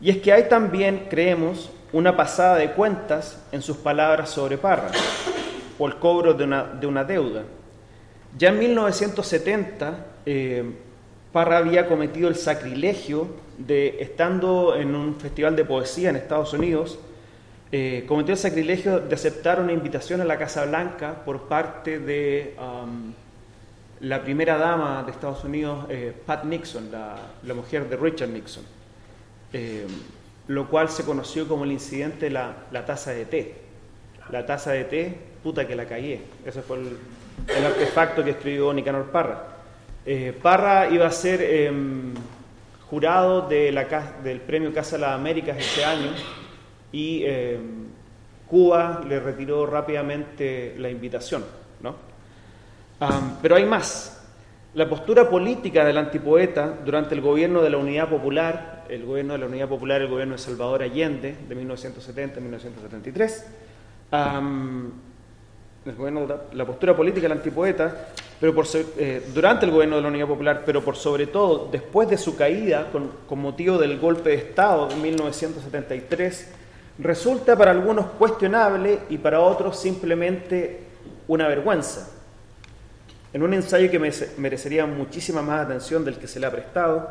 Y 0.00 0.10
es 0.10 0.18
que 0.18 0.32
hay 0.32 0.48
también, 0.48 1.06
creemos, 1.08 1.70
una 1.92 2.16
pasada 2.16 2.56
de 2.56 2.72
cuentas 2.72 3.38
en 3.52 3.62
sus 3.62 3.76
palabras 3.76 4.30
sobre 4.30 4.58
Parra, 4.58 4.90
o 5.78 5.86
el 5.86 5.96
cobro 5.96 6.34
de 6.34 6.44
una, 6.44 7.04
deuda. 7.04 7.42
Ya 8.36 8.48
en 8.48 8.58
1970, 8.58 10.06
eh, 10.24 10.64
Parra 11.32 11.58
había 11.58 11.86
cometido 11.86 12.28
el 12.28 12.36
sacrilegio 12.36 13.28
de, 13.58 13.96
estando 14.00 14.74
en 14.76 14.94
un 14.94 15.16
festival 15.16 15.56
de 15.56 15.64
poesía 15.64 16.10
en 16.10 16.16
Estados 16.16 16.52
Unidos, 16.52 16.98
eh, 17.70 18.04
cometió 18.06 18.34
el 18.34 18.38
sacrilegio 18.38 19.00
de 19.00 19.14
aceptar 19.14 19.60
una 19.60 19.72
invitación 19.72 20.20
a 20.20 20.24
la 20.24 20.38
Casa 20.38 20.64
Blanca 20.66 21.22
por 21.24 21.48
parte 21.48 21.98
de 21.98 22.54
la 24.02 24.20
primera 24.20 24.58
dama 24.58 25.02
de 25.04 25.12
Estados 25.12 25.44
Unidos, 25.44 25.86
eh, 25.88 26.12
Pat 26.26 26.44
Nixon, 26.44 26.90
la, 26.90 27.54
mujer 27.54 27.88
de 27.88 27.96
Richard 27.96 28.30
Nixon, 28.30 28.64
eh, 29.52 29.86
lo 30.48 30.68
cual 30.68 30.88
se 30.88 31.04
conoció 31.04 31.46
como 31.46 31.64
el 31.64 31.72
incidente 31.72 32.26
de 32.26 32.30
la, 32.30 32.84
taza 32.84 33.12
de 33.12 33.24
té. 33.26 33.54
La 34.30 34.44
taza 34.44 34.72
de 34.72 34.84
té, 34.84 35.16
puta 35.42 35.68
que 35.68 35.76
la 35.76 35.86
cagué. 35.86 36.20
Ese 36.44 36.62
fue 36.62 36.78
el, 36.78 37.64
artefacto 37.64 38.24
que 38.24 38.30
escribió 38.30 38.72
Nicanor 38.72 39.06
Parra. 39.10 39.44
Eh, 40.04 40.36
Parra 40.42 40.88
iba 40.90 41.06
a 41.06 41.12
ser 41.12 41.40
em, 41.40 42.12
jurado 42.90 43.48
de 43.48 43.70
la, 43.70 43.84
del 44.24 44.40
premio 44.40 44.72
Casa 44.74 44.96
de 44.96 45.02
las 45.02 45.14
Américas 45.14 45.56
ese 45.58 45.84
año 45.84 46.10
y 46.90 47.22
em, 47.24 47.86
Cuba 48.48 49.00
le 49.08 49.20
retiró 49.20 49.64
rápidamente 49.64 50.74
la 50.76 50.90
invitación. 50.90 51.44
¿no? 51.80 52.11
Pero 53.40 53.56
hay 53.56 53.64
más. 53.64 54.20
La 54.74 54.88
postura 54.88 55.28
política 55.28 55.84
del 55.84 55.98
antipoeta 55.98 56.78
durante 56.84 57.14
el 57.14 57.20
gobierno 57.20 57.60
de 57.60 57.68
la 57.68 57.76
Unidad 57.76 58.08
Popular, 58.08 58.84
el 58.88 59.04
gobierno 59.04 59.34
de 59.34 59.38
la 59.40 59.46
Unidad 59.46 59.68
Popular, 59.68 60.00
el 60.00 60.08
gobierno 60.08 60.34
de 60.34 60.38
Salvador 60.38 60.82
Allende, 60.82 61.36
de 61.46 61.54
1970 61.54 62.38
a 62.38 62.40
1973, 62.40 63.46
la 66.52 66.64
postura 66.64 66.96
política 66.96 67.28
del 67.28 67.36
antipoeta, 67.38 68.08
pero 68.40 68.54
por, 68.54 68.66
eh, 68.74 69.28
durante 69.34 69.66
el 69.66 69.72
gobierno 69.72 69.96
de 69.96 70.02
la 70.02 70.08
Unidad 70.08 70.26
Popular, 70.28 70.62
pero 70.64 70.82
por 70.82 70.96
sobre 70.96 71.26
todo 71.26 71.68
después 71.70 72.08
de 72.08 72.16
su 72.16 72.34
caída 72.34 72.90
con, 72.90 73.10
con 73.28 73.40
motivo 73.40 73.76
del 73.78 73.98
golpe 73.98 74.30
de 74.30 74.36
Estado 74.36 74.88
de 74.88 74.96
1973, 74.96 76.50
resulta 76.98 77.56
para 77.56 77.72
algunos 77.72 78.06
cuestionable 78.06 79.00
y 79.10 79.18
para 79.18 79.40
otros 79.40 79.78
simplemente 79.78 80.80
una 81.28 81.46
vergüenza. 81.46 82.21
En 83.32 83.42
un 83.42 83.54
ensayo 83.54 83.90
que 83.90 83.98
merecería 84.36 84.84
muchísima 84.84 85.40
más 85.40 85.64
atención 85.64 86.04
del 86.04 86.18
que 86.18 86.26
se 86.26 86.38
le 86.38 86.46
ha 86.46 86.50
prestado, 86.50 87.08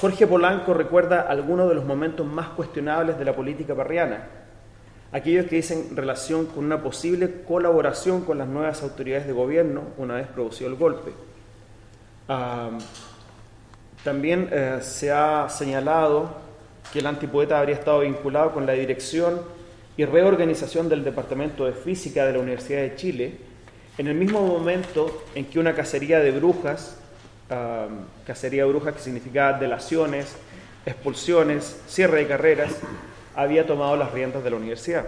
Jorge 0.00 0.26
Polanco 0.28 0.72
recuerda 0.72 1.22
algunos 1.22 1.68
de 1.68 1.74
los 1.74 1.84
momentos 1.84 2.24
más 2.24 2.50
cuestionables 2.50 3.18
de 3.18 3.24
la 3.24 3.34
política 3.34 3.74
parriana, 3.74 4.28
aquellos 5.10 5.46
que 5.46 5.56
dicen 5.56 5.96
relación 5.96 6.46
con 6.46 6.64
una 6.64 6.80
posible 6.80 7.42
colaboración 7.42 8.24
con 8.24 8.38
las 8.38 8.46
nuevas 8.46 8.82
autoridades 8.84 9.26
de 9.26 9.32
gobierno 9.32 9.82
una 9.96 10.14
vez 10.14 10.28
producido 10.28 10.70
el 10.70 10.76
golpe. 10.76 11.12
también 14.04 14.48
eh, 14.52 14.78
se 14.80 15.10
ha 15.10 15.48
señalado 15.48 16.30
que 16.92 17.00
el 17.00 17.06
antipoeta 17.06 17.58
habría 17.58 17.74
estado 17.74 18.00
vinculado 18.00 18.52
con 18.52 18.64
la 18.66 18.74
dirección 18.74 19.40
y 19.96 20.04
reorganización 20.04 20.88
del 20.88 21.02
Departamento 21.02 21.64
de 21.64 21.72
Física 21.72 22.24
de 22.24 22.34
la 22.34 22.38
Universidad 22.38 22.82
de 22.82 22.94
Chile, 22.94 23.47
en 23.98 24.06
el 24.06 24.14
mismo 24.14 24.40
momento 24.40 25.24
en 25.34 25.44
que 25.44 25.58
una 25.58 25.74
cacería 25.74 26.20
de 26.20 26.30
brujas, 26.30 26.96
cacería 28.24 28.62
de 28.62 28.68
brujas 28.68 28.94
que 28.94 29.00
significaba 29.00 29.58
delaciones, 29.58 30.36
expulsiones, 30.86 31.80
cierre 31.88 32.18
de 32.18 32.28
carreras, 32.28 32.76
había 33.34 33.66
tomado 33.66 33.96
las 33.96 34.12
riendas 34.12 34.44
de 34.44 34.50
la 34.50 34.56
universidad. 34.56 35.04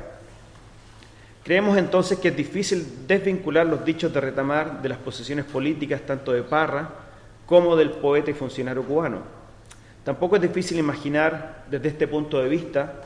Creemos 1.45 1.79
entonces 1.79 2.19
que 2.19 2.29
es 2.29 2.37
difícil 2.37 3.07
desvincular 3.07 3.67
los 3.67 3.85
dichos 3.85 4.13
de 4.13 4.21
Retamar 4.21 4.83
de 4.83 4.89
las 4.89 4.99
posiciones 4.99 5.45
políticas 5.45 6.03
tanto 6.03 6.33
de 6.33 6.43
Parra 6.43 6.91
como 7.47 7.77
del 7.77 7.91
poeta 7.93 8.31
y 8.31 8.35
funcionario 8.35 8.83
cubano. 8.83 9.23
Tampoco 10.05 10.37
es 10.37 10.43
difícil 10.43 10.79
imaginar 10.79 11.65
desde 11.71 11.89
este 11.89 12.09
punto 12.09 12.43
de 12.43 12.49
vista 12.49 13.05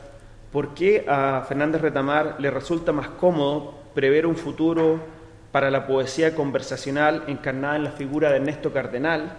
por 0.51 0.73
qué 0.73 1.05
a 1.07 1.45
Fernández 1.47 1.81
Retamar 1.81 2.37
le 2.39 2.49
resulta 2.49 2.91
más 2.91 3.09
cómodo 3.09 3.75
prever 3.93 4.25
un 4.25 4.35
futuro 4.35 4.99
para 5.55 5.71
la 5.71 5.87
poesía 5.87 6.35
conversacional 6.35 7.23
encarnada 7.27 7.77
en 7.77 7.85
la 7.85 7.91
figura 7.91 8.29
de 8.29 8.35
Ernesto 8.35 8.73
Cardenal 8.73 9.37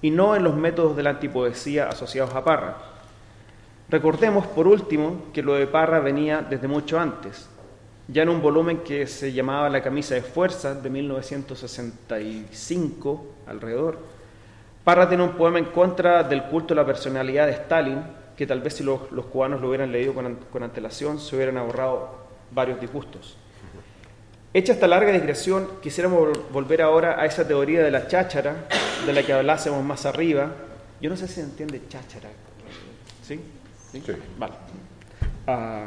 y 0.00 0.10
no 0.10 0.34
en 0.34 0.42
los 0.42 0.56
métodos 0.56 0.96
de 0.96 1.04
la 1.04 1.10
antipoesía 1.10 1.88
asociados 1.88 2.34
a 2.34 2.42
Parra. 2.42 2.78
Recordemos, 3.88 4.48
por 4.48 4.66
último, 4.66 5.26
que 5.32 5.40
lo 5.40 5.54
de 5.54 5.68
Parra 5.68 6.00
venía 6.00 6.42
desde 6.42 6.66
mucho 6.66 6.98
antes 6.98 7.48
ya 8.08 8.24
en 8.24 8.30
un 8.30 8.42
volumen 8.42 8.78
que 8.78 9.06
se 9.06 9.32
llamaba 9.32 9.68
La 9.68 9.84
camisa 9.84 10.16
de 10.16 10.22
fuerza, 10.22 10.74
de 10.74 10.90
1965 10.90 13.26
alrededor. 13.46 14.00
Parra 14.82 15.08
tiene 15.08 15.22
un 15.22 15.34
poema 15.34 15.60
en 15.60 15.66
contra 15.66 16.24
del 16.24 16.42
culto 16.46 16.74
a 16.74 16.78
la 16.78 16.84
personalidad 16.84 17.46
de 17.46 17.52
Stalin, 17.52 18.02
que 18.36 18.48
tal 18.48 18.62
vez 18.62 18.74
si 18.74 18.82
los, 18.82 19.02
cubanos 19.30 19.60
lo 19.60 19.68
hubieran 19.68 19.92
leído 19.92 20.12
con, 20.12 20.40
con, 20.50 20.64
antelación 20.64 21.20
se 21.20 21.36
hubieran 21.36 21.56
ahorrado 21.56 22.16
varios 22.50 22.80
disgustos. 22.80 23.38
Hecha 24.54 24.74
esta 24.74 24.86
larga 24.86 25.12
digresión, 25.12 25.66
quisiéramos 25.80 26.30
volver 26.52 26.82
ahora 26.82 27.18
a 27.18 27.24
esa 27.24 27.48
teoría 27.48 27.82
de 27.82 27.90
la 27.90 28.06
cháchara, 28.06 28.68
de 29.06 29.12
la 29.12 29.22
que 29.22 29.32
hablásemos 29.32 29.82
más 29.82 30.04
arriba. 30.04 30.52
Yo 31.00 31.08
no 31.08 31.16
sé 31.16 31.26
si 31.26 31.34
se 31.34 31.40
entiende 31.40 31.80
cháchara. 31.88 32.28
¿Sí? 33.26 33.40
¿Sí? 33.90 34.02
Vale. 34.38 34.52
Ah, 35.46 35.86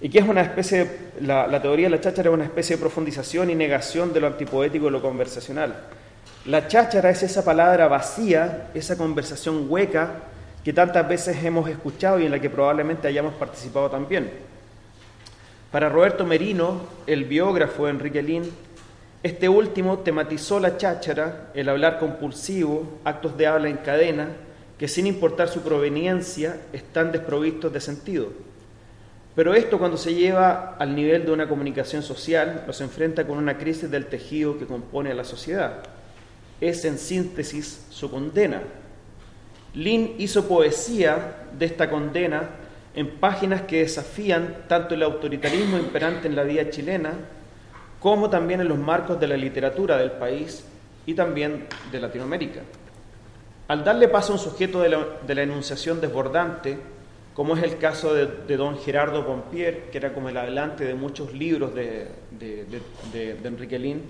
y 0.00 0.08
que 0.08 0.18
es 0.18 0.28
una 0.28 0.42
especie, 0.42 0.88
la, 1.20 1.62
teoría 1.62 1.86
de 1.86 1.90
la 1.90 2.00
cháchara 2.00 2.28
es 2.28 2.34
una 2.34 2.44
especie 2.44 2.76
de 2.76 2.80
profundización 2.80 3.50
y 3.50 3.54
negación 3.54 4.12
de 4.12 4.20
lo 4.20 4.26
antipoético 4.26 4.88
y 4.88 4.90
lo 4.90 5.00
conversacional. 5.00 5.74
La 6.46 6.66
cháchara 6.66 7.10
es 7.10 7.22
esa 7.22 7.44
palabra 7.44 7.86
vacía, 7.86 8.70
esa 8.74 8.96
conversación 8.96 9.66
hueca 9.68 10.10
que 10.64 10.72
tantas 10.72 11.08
veces 11.08 11.42
hemos 11.44 11.68
escuchado 11.68 12.18
y 12.18 12.26
en 12.26 12.32
la 12.32 12.40
que 12.40 12.50
probablemente 12.50 13.06
hayamos 13.06 13.34
participado 13.34 13.90
también. 13.90 14.30
Para 15.70 15.90
Roberto 15.90 16.24
Merino, 16.24 16.80
el 17.06 17.24
biógrafo 17.24 17.84
de 17.84 17.90
Enrique 17.90 18.22
Lin, 18.22 18.44
este 19.22 19.50
último 19.50 19.98
tematizó 19.98 20.60
la 20.60 20.78
cháchara, 20.78 21.50
el 21.52 21.68
hablar 21.68 21.98
compulsivo, 21.98 23.00
actos 23.04 23.36
de 23.36 23.46
habla 23.46 23.68
en 23.68 23.76
cadena, 23.76 24.28
que 24.78 24.88
sin 24.88 25.06
importar 25.06 25.48
su 25.48 25.60
proveniencia 25.60 26.58
están 26.72 27.12
desprovistos 27.12 27.70
de 27.70 27.82
sentido. 27.82 28.28
Pero 29.34 29.52
esto 29.52 29.78
cuando 29.78 29.98
se 29.98 30.14
lleva 30.14 30.76
al 30.78 30.96
nivel 30.96 31.26
de 31.26 31.32
una 31.32 31.48
comunicación 31.48 32.02
social 32.02 32.64
nos 32.66 32.80
enfrenta 32.80 33.26
con 33.26 33.36
una 33.36 33.58
crisis 33.58 33.90
del 33.90 34.06
tejido 34.06 34.58
que 34.58 34.66
compone 34.66 35.10
a 35.10 35.14
la 35.14 35.24
sociedad. 35.24 35.82
Es 36.62 36.82
en 36.86 36.96
síntesis 36.96 37.84
su 37.90 38.10
condena. 38.10 38.62
Lin 39.74 40.14
hizo 40.16 40.48
poesía 40.48 41.44
de 41.58 41.66
esta 41.66 41.90
condena 41.90 42.48
en 42.98 43.10
páginas 43.20 43.62
que 43.62 43.78
desafían 43.82 44.64
tanto 44.66 44.96
el 44.96 45.04
autoritarismo 45.04 45.78
imperante 45.78 46.26
en 46.26 46.34
la 46.34 46.42
vida 46.42 46.68
chilena 46.68 47.12
como 48.00 48.28
también 48.28 48.60
en 48.60 48.66
los 48.66 48.76
marcos 48.76 49.20
de 49.20 49.28
la 49.28 49.36
literatura 49.36 49.96
del 49.96 50.10
país 50.10 50.64
y 51.06 51.14
también 51.14 51.68
de 51.92 52.00
Latinoamérica. 52.00 52.62
Al 53.68 53.84
darle 53.84 54.08
paso 54.08 54.32
a 54.32 54.34
un 54.34 54.42
sujeto 54.42 54.80
de 54.80 54.88
la, 54.88 55.06
de 55.24 55.42
enunciación 55.44 56.00
desbordante, 56.00 56.76
como 57.34 57.56
es 57.56 57.62
el 57.62 57.78
caso 57.78 58.14
de, 58.14 58.56
don 58.56 58.76
Gerardo 58.78 59.24
Pompier, 59.24 59.90
que 59.92 59.98
era 59.98 60.12
como 60.12 60.28
el 60.28 60.36
adelante 60.36 60.84
de 60.84 60.94
muchos 60.94 61.32
libros 61.32 61.72
de, 61.76 62.08
Enrique 63.44 63.78
Lin, 63.78 64.02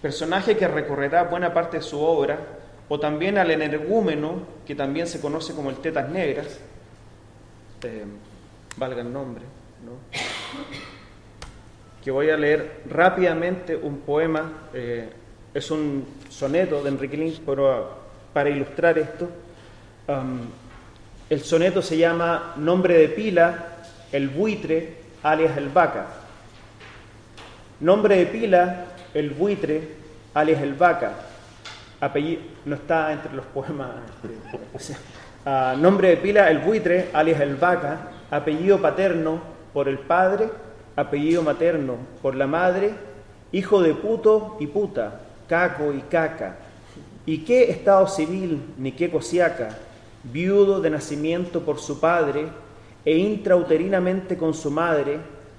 personaje 0.00 0.56
que 0.56 0.66
recorrerá 0.66 1.24
buena 1.24 1.52
parte 1.52 1.76
de 1.76 1.82
su 1.82 2.00
obra, 2.00 2.38
o 2.88 2.98
también 2.98 3.36
al 3.36 3.50
energúmeno, 3.50 4.46
que 4.66 4.74
también 4.74 5.06
se 5.06 5.20
conoce 5.20 5.54
como 5.54 5.68
el 5.68 5.76
Tetas 5.76 6.08
Negras, 6.08 6.60
eh, 7.84 8.04
valga 8.76 9.02
el 9.02 9.12
nombre, 9.12 9.44
que 12.02 12.10
voy 12.10 12.30
a 12.30 12.36
leer 12.36 12.82
rápidamente 12.88 13.76
un 13.76 13.98
poema, 13.98 14.68
eh, 14.72 15.10
es 15.54 15.70
un 15.70 16.06
soneto 16.28 16.82
de 16.82 16.88
Enrique 16.90 17.16
Lin, 17.16 17.34
pero 17.44 18.02
para 18.32 18.50
ilustrar 18.50 18.98
esto. 18.98 19.28
El 21.28 21.40
soneto 21.40 21.80
se 21.80 21.96
llama 21.96 22.54
Nombre 22.56 22.98
de 22.98 23.08
pila, 23.08 23.66
el 24.12 24.28
buitre, 24.28 24.96
alias 25.22 25.56
el 25.56 25.68
vaca. 25.68 26.06
Nombre 27.80 28.16
de 28.16 28.26
pila, 28.26 28.84
el 29.14 29.30
buitre, 29.30 29.88
alias 30.34 30.60
el 30.62 30.74
vaca. 30.74 31.12
Apellido, 32.00 32.42
no 32.64 32.74
está 32.76 33.12
entre 33.12 33.32
los 33.32 33.46
poemas. 33.46 33.90
Ah, 35.44 35.74
nombre 35.78 36.08
de 36.08 36.16
pila, 36.16 36.50
el 36.50 36.58
buitre, 36.58 37.08
alias 37.12 37.40
el 37.40 37.56
vaca. 37.56 38.10
Apellido 38.30 38.80
paterno 38.80 39.40
por 39.72 39.88
el 39.88 39.98
padre, 39.98 40.48
apellido 40.96 41.42
materno 41.42 41.96
por 42.20 42.34
la 42.34 42.46
madre. 42.46 42.92
Hijo 43.52 43.82
de 43.82 43.94
puto 43.94 44.56
y 44.60 44.66
puta, 44.66 45.20
caco 45.48 45.92
y 45.92 46.00
caca. 46.02 46.56
¿Y 47.26 47.38
qué 47.38 47.70
estado 47.70 48.08
civil 48.08 48.74
ni 48.78 48.92
qué 48.92 49.10
cosiaca? 49.10 49.76
viudo 50.24 50.80
de 50.80 50.90
nacimiento 50.90 51.60
por 51.60 51.80
su 51.80 51.98
padre 51.98 52.46
e 53.04 53.16
intrauterinamente 53.16 54.36
con 54.36 54.54
su 54.54 54.70
madre, 54.70 55.18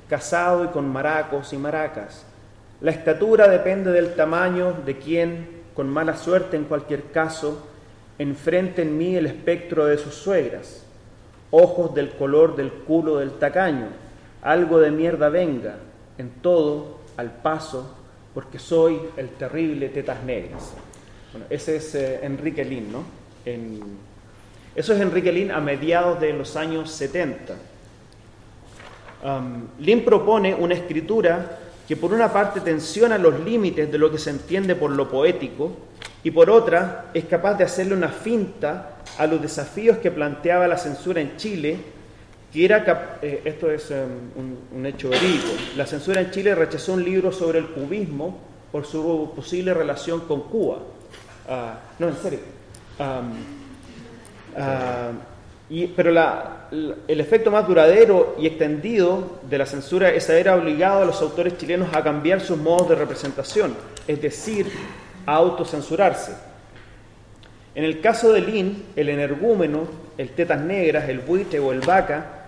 casado 0.10 0.64
y 0.64 0.68
con 0.68 0.90
maracos 0.90 1.52
y 1.54 1.58
maracas. 1.58 2.26
La 2.82 2.92
estatura 2.92 3.48
depende 3.48 3.92
del 3.92 4.16
tamaño 4.16 4.74
de 4.86 4.98
quien, 4.98 5.64
con 5.74 5.90
mala 5.90 6.16
suerte 6.16 6.56
en 6.56 6.66
cualquier 6.66 7.12
caso, 7.12 7.68
enfrente 8.20 8.82
en 8.82 8.98
mí 8.98 9.16
el 9.16 9.26
espectro 9.26 9.86
de 9.86 9.98
sus 9.98 10.14
suegras. 10.14 10.84
Ojos 11.52 11.94
del 11.94 12.12
color 12.12 12.56
del 12.56 12.72
culo 12.72 13.18
del 13.18 13.32
tacaño, 13.32 13.88
algo 14.42 14.80
de 14.80 14.92
mierda 14.92 15.30
venga, 15.30 15.76
en 16.18 16.30
todo, 16.42 17.00
al 17.18 17.32
paso, 17.32 17.96
porque 18.34 18.60
soy 18.60 19.00
el 19.18 19.30
terrible 19.30 19.90
tetas 19.90 20.24
negras. 20.24 20.74
Bueno, 21.32 21.46
ese 21.50 21.76
es 21.76 21.96
eh, 21.96 22.20
Enrique 22.24 22.66
Lin, 22.66 22.92
¿no? 22.92 23.04
En, 23.46 23.80
eso 24.76 24.94
es 24.94 25.02
Enrique 25.02 25.32
Lin 25.32 25.52
a 25.52 25.60
mediados 25.60 26.20
de 26.20 26.34
los 26.34 26.56
años 26.56 26.90
70. 26.92 27.54
Um, 29.24 29.68
Lin 29.80 30.04
propone 30.04 30.56
una 30.56 30.74
escritura 30.74 31.60
que 31.88 31.96
por 31.96 32.14
una 32.14 32.32
parte 32.34 32.60
tensiona 32.60 33.18
los 33.18 33.40
límites 33.40 33.92
de 33.92 33.98
lo 33.98 34.12
que 34.12 34.18
se 34.18 34.32
entiende 34.32 34.76
por 34.76 34.92
lo 34.92 35.10
poético 35.10 35.78
y 36.24 36.32
por 36.32 36.50
otra 36.50 37.06
es 37.14 37.26
capaz 37.26 37.56
de 37.56 37.66
hacerle 37.66 37.96
una 37.96 38.10
finta 38.10 38.98
a 39.18 39.28
los 39.28 39.42
desafíos 39.42 39.98
que 39.98 40.12
planteaba 40.12 40.68
la 40.68 40.78
censura 40.78 41.22
en 41.22 41.36
Chile, 41.38 41.78
que 42.52 42.66
era, 42.66 43.18
eh, 43.22 43.42
esto 43.46 43.70
es 43.70 43.92
um, 43.92 44.78
un, 44.78 44.86
hecho 44.86 45.10
verídico, 45.10 45.50
la 45.76 45.86
censura 45.86 46.22
en 46.22 46.32
Chile 46.32 46.56
rechazó 46.56 46.94
un 46.94 47.04
libro 47.04 47.32
sobre 47.32 47.60
el 47.60 47.68
cubismo 47.68 48.40
por 48.72 48.86
su 48.86 49.32
posible 49.36 49.74
relación 49.74 50.22
con 50.22 50.42
Cuba. 50.44 50.80
Ah, 51.50 51.80
no, 52.00 52.08
en 52.08 52.16
serio. 52.16 52.40
Um, 53.00 53.64
Ah, 54.58 55.12
pero 55.96 56.12
el 57.08 57.20
efecto 57.20 57.50
más 57.50 57.68
duradero 57.68 58.36
y 58.40 58.46
extendido 58.46 59.40
de 59.50 59.58
la 59.58 59.66
censura 59.66 60.10
es 60.10 60.30
haber 60.30 60.50
obligado 60.50 61.02
a 61.02 61.06
los 61.06 61.22
autores 61.22 61.58
chilenos 61.58 61.90
a 61.94 62.04
cambiar 62.04 62.42
sus 62.42 62.58
modos 62.58 62.90
de 62.90 62.96
representación, 62.96 63.74
es 64.08 64.22
decir, 64.22 64.68
a 65.26 65.36
autocensurarse. 65.36 66.34
En 67.76 67.84
el 67.84 68.02
caso 68.02 68.32
de 68.32 68.42
Lin, 68.42 68.86
el 68.96 69.10
energúmeno, 69.10 69.88
el 70.18 70.30
tetas 70.30 70.62
negras, 70.62 71.10
el 71.10 71.20
buitre 71.20 71.60
o 71.60 71.72
el 71.72 71.82
vaca, 71.82 72.46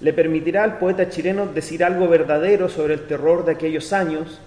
le 0.00 0.12
permitirá 0.12 0.64
al 0.64 0.78
poeta 0.78 1.08
chileno 1.08 1.46
decir 1.46 1.84
algo 1.84 2.08
verdadero 2.08 2.68
sobre 2.68 2.94
el 2.94 3.06
terror 3.06 3.44
de 3.44 3.52
aquellos 3.52 3.92
años, 3.92 4.40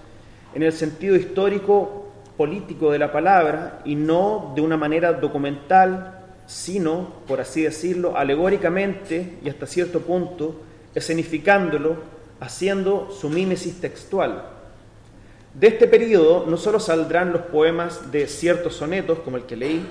en 0.54 0.64
el 0.64 0.74
sentido 0.74 1.16
histórico 1.16 2.12
político 2.36 2.92
de 2.92 3.00
la 3.00 3.12
palabra 3.12 3.80
y 3.86 3.96
no 3.96 4.54
de 4.56 4.62
una 4.62 4.78
manera 4.78 5.14
documental 5.14 6.18
sino, 6.48 7.10
por 7.28 7.42
así 7.42 7.62
decirlo, 7.62 8.18
alegóricamente 8.18 9.38
y 9.44 9.50
hasta 9.50 9.68
cierto 9.68 10.00
punto, 10.00 10.62
escenificándolo, 10.96 11.98
haciendo 12.40 13.12
su 13.12 13.30
mímesis 13.30 13.80
textual. 13.82 14.57
De 15.60 15.66
este 15.66 15.88
periodo 15.88 16.46
no 16.48 16.56
solo 16.56 16.80
saldrán 16.80 17.34
los 17.34 17.42
poemas 17.42 18.12
de 18.12 18.28
ciertos 18.28 18.76
sonetos, 18.76 19.18
como 19.20 19.38
el 19.38 19.48
que 19.48 19.56
leí, 19.56 19.84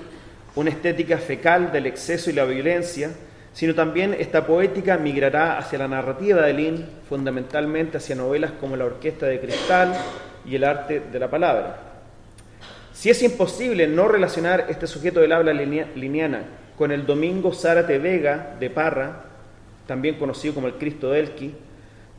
una 0.55 0.69
estética 0.69 1.17
fecal 1.17 1.73
del 1.73 1.87
exceso 1.87 2.29
y 2.29 2.33
la 2.33 2.45
violencia, 2.45 3.11
sino 3.51 3.75
también 3.75 4.15
esta 4.17 4.47
poética 4.47 4.97
migrará 4.97 5.57
hacia 5.57 5.79
la 5.79 5.89
narrativa 5.89 6.41
de 6.43 6.53
Lin, 6.53 6.85
fundamentalmente 7.09 7.97
hacia 7.97 8.15
novelas 8.15 8.51
como 8.61 8.77
La 8.77 8.85
Orquesta 8.85 9.25
de 9.25 9.41
Cristal 9.41 9.93
y 10.45 10.55
El 10.55 10.63
Arte 10.63 11.01
de 11.11 11.19
la 11.19 11.29
Palabra. 11.29 11.79
Si 12.93 13.09
es 13.09 13.21
imposible 13.21 13.87
no 13.87 14.07
relacionar 14.07 14.67
este 14.69 14.87
sujeto 14.87 15.19
del 15.19 15.33
habla 15.33 15.51
liniana 15.51 16.43
con 16.77 16.93
el 16.93 17.05
Domingo 17.05 17.51
Zárate 17.51 17.97
Vega 17.97 18.55
de 18.57 18.69
Parra, 18.69 19.25
también 19.85 20.15
conocido 20.15 20.53
como 20.53 20.67
el 20.67 20.75
Cristo 20.75 21.09
de 21.09 21.19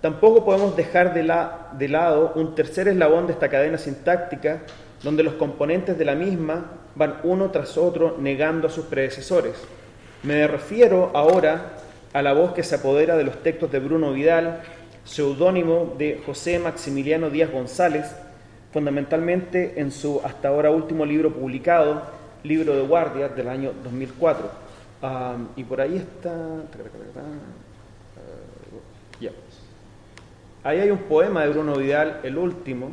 tampoco 0.01 0.45
podemos 0.45 0.77
dejar 0.77 1.15
de, 1.15 1.23
la, 1.23 1.69
de 1.79 1.89
lado 1.89 2.33
un 2.35 2.55
tercer 2.55 2.89
eslabón 2.89 3.27
de 3.27 3.33
esta 3.33 3.49
cadena 3.49 3.79
sintáctica 3.79 4.63
donde 5.03 5.23
los 5.23 5.35
componentes 5.35 5.99
de 5.99 6.05
la 6.05 6.15
misma 6.15 6.73
van 6.95 7.21
uno 7.23 7.51
tras 7.51 7.77
otro 7.79 8.17
negando 8.19 8.67
a 8.67 8.71
sus 8.71 8.87
predecesores. 8.87 9.55
Me 10.23 10.47
refiero 10.47 11.11
ahora 11.15 11.77
a 12.13 12.23
la 12.23 12.33
voz 12.33 12.53
que 12.53 12.65
se 12.65 12.75
apodera 12.75 13.17
de 13.17 13.25
los 13.25 13.43
textos 13.43 13.71
de 13.71 13.79
Bruno 13.79 14.13
Vidal, 14.13 14.61
seudónimo 15.05 15.95
de 15.97 16.21
José 16.27 16.59
Maximiliano 16.59 17.31
Díaz 17.31 17.53
González, 17.53 18.07
fundamentalmente 18.73 19.81
en 19.81 19.93
su 19.93 20.21
hasta 20.25 20.49
ahora 20.49 20.71
último 20.71 21.07
libro 21.07 21.33
publicado, 21.33 22.03
Libro 22.43 22.77
de 22.77 22.83
Guardia, 22.83 23.29
del 23.29 23.49
año 23.49 23.73
2004. 23.85 24.51
y 25.57 25.65
por 25.65 25.81
ahí 25.81 25.97
está... 25.97 26.33
Ahí 30.65 30.81
hay 30.81 30.91
un 30.91 30.99
poema 30.99 31.43
de 31.43 31.51
Bruno 31.51 31.77
Vidal, 31.77 32.21
el 32.25 32.37
último. 32.37 32.91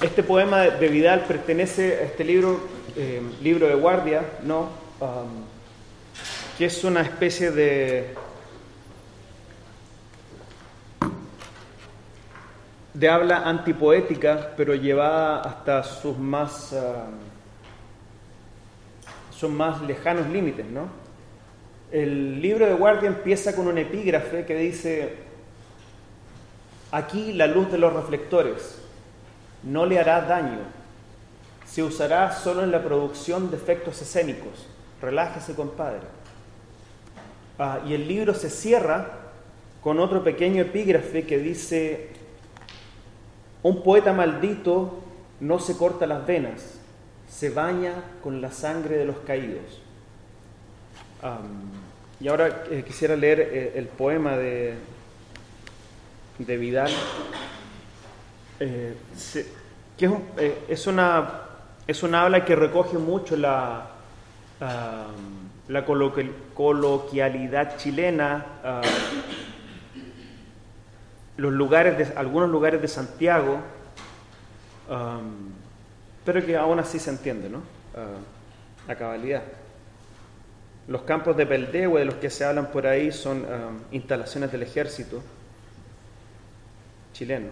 este 0.00 0.22
poema 0.22 0.62
de 0.62 0.88
Vidal 0.88 1.24
pertenece 1.26 1.98
a 1.98 2.02
este 2.02 2.24
libro, 2.24 2.60
eh, 2.96 3.20
libro 3.42 3.66
de 3.66 3.74
guardia, 3.74 4.22
¿no? 4.42 4.70
que 6.56 6.64
es 6.64 6.84
una 6.84 7.02
especie 7.02 7.50
de 7.50 8.14
de 12.98 13.08
habla 13.08 13.48
antipoética, 13.48 14.54
pero 14.56 14.74
llevada 14.74 15.42
hasta 15.42 15.84
sus 15.84 16.18
más, 16.18 16.72
ah, 16.72 17.06
más 19.48 19.80
lejanos 19.82 20.28
límites. 20.28 20.66
¿no? 20.66 20.88
El 21.92 22.42
libro 22.42 22.66
de 22.66 22.74
Guardia 22.74 23.06
empieza 23.06 23.54
con 23.54 23.68
un 23.68 23.78
epígrafe 23.78 24.44
que 24.44 24.56
dice, 24.56 25.12
aquí 26.90 27.32
la 27.34 27.46
luz 27.46 27.70
de 27.70 27.78
los 27.78 27.92
reflectores 27.92 28.82
no 29.62 29.86
le 29.86 30.00
hará 30.00 30.22
daño, 30.22 30.58
se 31.68 31.84
usará 31.84 32.32
solo 32.32 32.64
en 32.64 32.72
la 32.72 32.82
producción 32.82 33.48
de 33.52 33.58
efectos 33.58 34.02
escénicos. 34.02 34.66
Relájese, 35.00 35.54
compadre. 35.54 36.00
Ah, 37.60 37.78
y 37.86 37.94
el 37.94 38.08
libro 38.08 38.34
se 38.34 38.50
cierra 38.50 39.06
con 39.84 40.00
otro 40.00 40.24
pequeño 40.24 40.62
epígrafe 40.62 41.24
que 41.24 41.38
dice, 41.38 42.17
un 43.62 43.82
poeta 43.82 44.12
maldito 44.12 45.02
no 45.40 45.58
se 45.58 45.76
corta 45.76 46.06
las 46.06 46.26
venas, 46.26 46.78
se 47.28 47.50
baña 47.50 47.94
con 48.22 48.40
la 48.40 48.50
sangre 48.52 48.96
de 48.96 49.04
los 49.04 49.18
caídos. 49.18 49.82
y 52.20 52.28
ahora 52.28 52.64
eh, 52.70 52.84
quisiera 52.86 53.16
leer 53.16 53.40
eh, 53.40 53.72
el 53.76 53.86
poema 53.86 54.36
de, 54.36 54.74
de 56.38 56.56
Vidal, 56.56 56.90
eh, 58.60 58.94
que 59.96 60.10
es, 60.68 60.86
una, 60.86 61.42
es 61.86 62.02
una 62.02 62.22
habla 62.22 62.44
que 62.44 62.56
recoge 62.56 62.98
mucho 62.98 63.36
la, 63.36 63.90
la 65.68 65.84
coloquialidad 65.84 67.76
chilena 67.76 68.46
los 71.38 71.52
lugares 71.52 71.96
de, 71.96 72.18
algunos 72.18 72.50
lugares 72.50 72.82
de 72.82 72.88
Santiago, 72.88 73.60
pero 76.24 76.44
que 76.44 76.56
aún 76.56 76.78
así 76.80 76.98
se 76.98 77.10
entiende, 77.10 77.48
¿no? 77.48 77.62
Ah, 77.96 78.18
la 78.86 78.96
cabalidad. 78.96 79.42
Los 80.88 81.02
campos 81.02 81.36
de 81.36 81.46
Peldehue, 81.46 82.00
de 82.00 82.04
los 82.04 82.16
que 82.16 82.28
se 82.28 82.44
hablan 82.44 82.70
por 82.70 82.86
ahí, 82.86 83.12
son 83.12 83.46
instalaciones 83.92 84.50
del 84.50 84.62
ejército 84.62 85.22
chileno. 87.12 87.48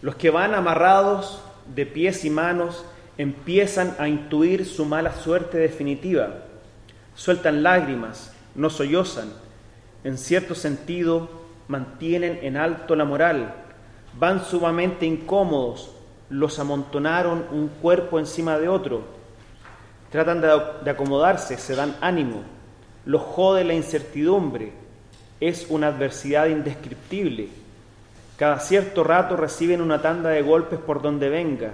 Los 0.00 0.14
que 0.14 0.30
van 0.30 0.54
amarrados 0.54 1.42
de 1.74 1.84
pies 1.84 2.24
y 2.24 2.30
manos 2.30 2.84
empiezan 3.16 3.96
a 3.98 4.08
intuir 4.08 4.66
su 4.66 4.84
mala 4.84 5.14
suerte 5.14 5.58
definitiva. 5.58 6.44
Sueltan 7.16 7.64
lágrimas, 7.64 8.32
no 8.54 8.70
sollozan. 8.70 9.32
En 10.04 10.16
cierto 10.16 10.54
sentido, 10.54 11.47
mantienen 11.68 12.40
en 12.42 12.56
alto 12.56 12.96
la 12.96 13.04
moral, 13.04 13.54
van 14.18 14.44
sumamente 14.44 15.06
incómodos, 15.06 15.90
los 16.30 16.58
amontonaron 16.58 17.46
un 17.52 17.68
cuerpo 17.68 18.18
encima 18.18 18.58
de 18.58 18.68
otro, 18.68 19.02
tratan 20.10 20.40
de, 20.40 20.90
acomodarse, 20.90 21.56
se 21.56 21.76
dan 21.76 21.96
ánimo, 22.00 22.42
los 23.04 23.22
jode 23.22 23.64
la 23.64 23.74
incertidumbre, 23.74 24.72
es 25.40 25.66
una 25.70 25.88
adversidad 25.88 26.46
indescriptible. 26.46 27.48
Cada 28.36 28.58
cierto 28.60 29.04
rato 29.04 29.36
reciben 29.36 29.80
una 29.80 30.02
tanda 30.02 30.30
de 30.30 30.42
golpes 30.42 30.78
por 30.78 31.02
donde 31.02 31.28
venga. 31.28 31.72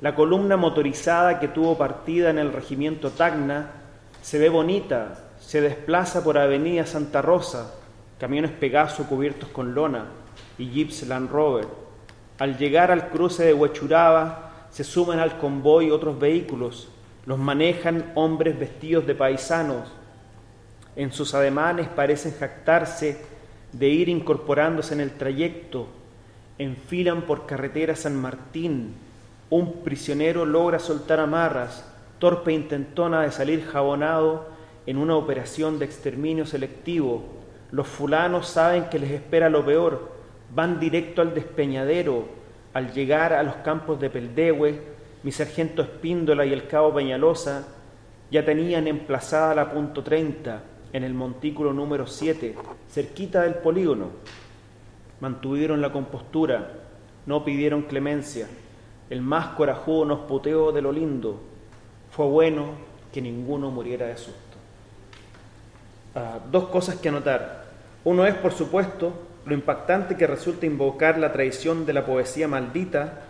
La 0.00 0.14
columna 0.14 0.56
motorizada 0.56 1.40
que 1.40 1.48
tuvo 1.48 1.76
partida 1.76 2.30
en 2.30 2.38
el 2.38 2.52
regimiento 2.52 3.10
Tacna 3.10 3.70
se 4.22 4.38
ve 4.38 4.48
bonita, 4.48 5.18
se 5.40 5.60
desplaza 5.60 6.22
por 6.22 6.38
Avenida 6.38 6.86
Santa 6.86 7.22
Rosa, 7.22 7.74
camiones 8.18 8.50
Pegaso 8.50 9.04
cubiertos 9.04 9.48
con 9.50 9.74
lona 9.74 10.06
y 10.58 10.70
jeeps 10.70 11.06
Land 11.06 11.30
Rover. 11.30 11.68
Al 12.38 12.58
llegar 12.58 12.90
al 12.90 13.10
cruce 13.10 13.44
de 13.44 13.54
Huechuraba, 13.54 14.66
se 14.70 14.84
suman 14.84 15.20
al 15.20 15.38
convoy 15.38 15.90
otros 15.90 16.18
vehículos, 16.18 16.88
los 17.26 17.38
manejan 17.38 18.12
hombres 18.14 18.58
vestidos 18.58 19.06
de 19.06 19.14
paisanos. 19.14 19.88
En 20.96 21.12
sus 21.12 21.34
ademanes 21.34 21.88
parecen 21.88 22.34
jactarse 22.38 23.22
de 23.72 23.88
ir 23.88 24.08
incorporándose 24.08 24.94
en 24.94 25.00
el 25.00 25.12
trayecto. 25.12 25.86
Enfilan 26.58 27.22
por 27.22 27.46
carretera 27.46 27.94
San 27.94 28.16
Martín. 28.16 28.94
Un 29.50 29.84
prisionero 29.84 30.44
logra 30.44 30.80
soltar 30.80 31.20
amarras, 31.20 31.84
torpe 32.18 32.52
intentona 32.52 33.22
de 33.22 33.30
salir 33.30 33.64
jabonado 33.64 34.48
en 34.86 34.98
una 34.98 35.16
operación 35.16 35.78
de 35.78 35.84
exterminio 35.84 36.46
selectivo 36.46 37.37
los 37.70 37.86
fulanos 37.86 38.48
saben 38.48 38.84
que 38.84 38.98
les 38.98 39.10
espera 39.10 39.50
lo 39.50 39.64
peor, 39.64 40.10
van 40.54 40.80
directo 40.80 41.20
al 41.22 41.34
despeñadero. 41.34 42.36
Al 42.72 42.92
llegar 42.92 43.32
a 43.32 43.42
los 43.42 43.56
campos 43.56 43.98
de 44.00 44.10
Peldehue, 44.10 44.80
mi 45.22 45.32
sargento 45.32 45.82
Espíndola 45.82 46.46
y 46.46 46.52
el 46.52 46.66
cabo 46.66 46.94
Peñalosa 46.94 47.66
ya 48.30 48.44
tenían 48.44 48.86
emplazada 48.86 49.54
la 49.54 49.70
punto 49.70 50.02
30 50.02 50.62
en 50.92 51.04
el 51.04 51.14
montículo 51.14 51.72
número 51.72 52.06
7, 52.06 52.54
cerquita 52.88 53.42
del 53.42 53.56
polígono. 53.56 54.10
Mantuvieron 55.20 55.80
la 55.80 55.92
compostura, 55.92 56.72
no 57.26 57.44
pidieron 57.44 57.82
clemencia. 57.82 58.46
El 59.10 59.22
más 59.22 59.48
corajudo 59.48 60.04
nos 60.04 60.20
puteó 60.20 60.72
de 60.72 60.82
lo 60.82 60.92
lindo. 60.92 61.40
Fue 62.10 62.26
bueno 62.26 62.66
que 63.12 63.20
ninguno 63.20 63.70
muriera 63.70 64.06
de 64.06 64.16
susto. 64.16 64.47
Ah, 66.14 66.38
dos 66.50 66.68
cosas 66.68 66.96
que 66.96 67.08
anotar. 67.08 67.64
Uno 68.04 68.24
es, 68.26 68.34
por 68.34 68.52
supuesto, 68.52 69.12
lo 69.44 69.54
impactante 69.54 70.16
que 70.16 70.26
resulta 70.26 70.66
invocar 70.66 71.18
la 71.18 71.32
tradición 71.32 71.84
de 71.86 71.92
la 71.92 72.06
poesía 72.06 72.48
maldita 72.48 73.20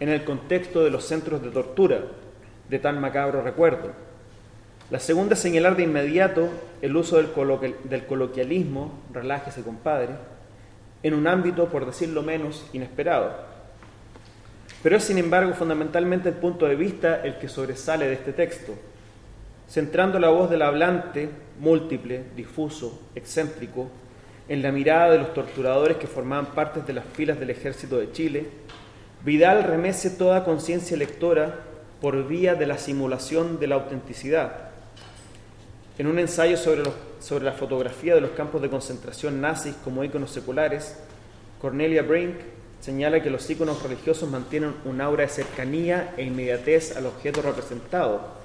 en 0.00 0.08
el 0.08 0.24
contexto 0.24 0.84
de 0.84 0.90
los 0.90 1.04
centros 1.04 1.42
de 1.42 1.50
tortura, 1.50 2.00
de 2.68 2.78
tan 2.78 3.00
macabro 3.00 3.42
recuerdo. 3.42 3.90
La 4.90 4.98
segunda 4.98 5.34
es 5.34 5.40
señalar 5.40 5.76
de 5.76 5.84
inmediato 5.84 6.48
el 6.80 6.96
uso 6.96 7.16
del, 7.16 7.30
del 7.84 8.06
coloquialismo, 8.06 9.00
relájese 9.12 9.62
compadre, 9.62 10.10
en 11.02 11.14
un 11.14 11.26
ámbito, 11.26 11.68
por 11.68 11.86
decirlo 11.86 12.22
menos, 12.22 12.66
inesperado. 12.72 13.32
Pero 14.82 14.96
es, 14.96 15.04
sin 15.04 15.18
embargo, 15.18 15.54
fundamentalmente 15.54 16.28
el 16.28 16.34
punto 16.36 16.66
de 16.66 16.76
vista 16.76 17.22
el 17.22 17.38
que 17.38 17.48
sobresale 17.48 18.06
de 18.06 18.14
este 18.14 18.32
texto 18.32 18.74
centrando 19.68 20.18
la 20.18 20.28
voz 20.28 20.50
del 20.50 20.62
hablante, 20.62 21.28
múltiple, 21.58 22.24
difuso, 22.36 23.00
excéntrico, 23.14 23.90
en 24.48 24.62
la 24.62 24.72
mirada 24.72 25.12
de 25.12 25.18
los 25.18 25.34
torturadores 25.34 25.96
que 25.96 26.06
formaban 26.06 26.46
parte 26.46 26.82
de 26.82 26.92
las 26.92 27.04
filas 27.04 27.38
del 27.38 27.50
ejército 27.50 27.98
de 27.98 28.12
Chile, 28.12 28.46
Vidal 29.24 29.62
remece 29.64 30.10
toda 30.10 30.44
conciencia 30.44 30.96
lectora 30.96 31.60
por 32.00 32.26
vía 32.26 32.56
de 32.56 32.66
la 32.66 32.76
simulación 32.76 33.60
de 33.60 33.68
la 33.68 33.76
autenticidad. 33.76 34.70
En 35.96 36.08
un 36.08 36.18
ensayo 36.18 36.56
sobre, 36.56 36.82
sobre 37.20 37.44
la 37.44 37.52
fotografía 37.52 38.16
de 38.16 38.20
los 38.20 38.32
campos 38.32 38.60
de 38.60 38.68
concentración 38.68 39.40
nazis 39.40 39.76
como 39.84 40.02
íconos 40.02 40.32
seculares, 40.32 40.98
Cornelia 41.60 42.02
Brink 42.02 42.34
señala 42.80 43.22
que 43.22 43.30
los 43.30 43.48
íconos 43.48 43.80
religiosos 43.84 44.28
mantienen 44.28 44.74
un 44.84 45.00
aura 45.00 45.22
de 45.22 45.28
cercanía 45.28 46.14
e 46.16 46.24
inmediatez 46.24 46.96
al 46.96 47.06
objeto 47.06 47.40
representado, 47.40 48.41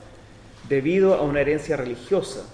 debido 0.70 1.16
a 1.16 1.22
una 1.22 1.42
herencia 1.42 1.78
religiosa. 1.78 2.46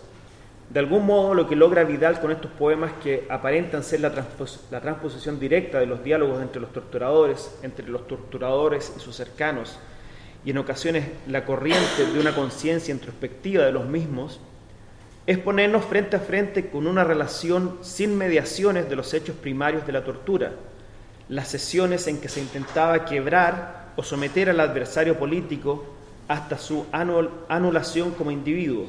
De 0.69 0.79
algún 0.79 1.05
modo, 1.05 1.33
lo 1.33 1.47
que 1.47 1.55
logra 1.55 1.83
Vidal 1.83 2.19
con 2.19 2.31
estos 2.31 2.49
poemas 2.51 2.93
que 3.03 3.27
aparentan 3.29 3.83
ser 3.83 3.99
la, 3.99 4.11
transposición 4.81 5.39
directa 5.39 5.79
de 5.79 5.85
los 5.85 6.03
diálogos 6.03 6.41
entre 6.41 6.61
los 6.61 6.71
torturadores, 6.71 7.59
entre 7.61 7.87
los 7.87 8.07
torturadores 8.07 8.93
y 8.97 8.99
sus 8.99 9.15
cercanos, 9.15 9.77
y 10.45 10.51
en 10.51 10.57
ocasiones 10.57 11.05
la 11.27 11.45
corriente 11.45 12.05
de 12.11 12.19
una 12.19 12.33
conciencia 12.33 12.93
introspectiva 12.93 13.65
de 13.65 13.71
los 13.71 13.85
mismos, 13.85 14.39
es 15.25 15.37
ponernos 15.37 15.85
frente 15.85 16.17
a 16.17 16.19
frente 16.19 16.69
con 16.69 16.87
una 16.87 17.03
relación 17.03 17.77
sin 17.81 18.17
mediaciones 18.17 18.89
de 18.89 18.95
los 18.95 19.13
hechos 19.13 19.35
primarios 19.35 19.85
de 19.85 19.93
la 19.93 20.03
tortura, 20.03 20.53
las 21.29 21.47
sesiones 21.47 22.07
en 22.07 22.19
que 22.19 22.29
se 22.29 22.41
intentaba 22.41 23.05
quebrar 23.05 23.93
o 23.95 24.03
someter 24.03 24.49
al 24.49 24.59
adversario 24.59 25.17
político 25.17 25.92
hasta 26.27 26.57
su 26.57 26.85
anulación 26.91 28.11
como 28.11 28.31
individuo. 28.31 28.87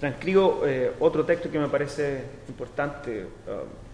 Transcribo 0.00 0.62
eh, 0.66 0.92
otro 1.00 1.24
texto 1.24 1.50
que 1.50 1.58
me 1.58 1.68
parece 1.68 2.24
importante. 2.48 3.24
Uh, 3.24 3.84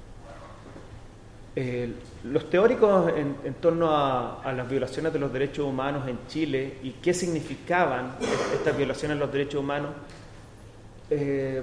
los 2.24 2.48
teóricos 2.48 3.12
en, 3.16 3.54
torno 3.54 3.90
a, 3.90 4.52
las 4.56 4.68
violaciones 4.68 5.12
de 5.12 5.18
los 5.18 5.32
derechos 5.32 5.66
humanos 5.66 6.08
en 6.08 6.18
Chile 6.26 6.74
y 6.82 6.92
qué 6.92 7.12
significaban 7.12 8.14
estas 8.54 8.74
violaciones 8.76 9.18
de 9.18 9.24
los 9.24 9.32
derechos 9.32 9.60
humanos, 9.60 9.90
eh, 11.10 11.60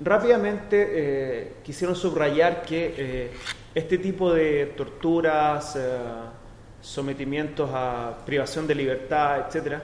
rápidamente 0.00 0.88
eh, 0.92 1.52
quisieron 1.62 1.94
subrayar 1.96 2.62
que 2.62 3.30
este 3.74 3.98
tipo 3.98 4.32
de 4.32 4.66
torturas, 4.76 5.76
eh, 5.76 5.98
sometimientos 6.82 7.70
a 7.72 8.18
privación 8.26 8.66
de 8.66 8.74
libertad, 8.74 9.46
etcétera, 9.46 9.82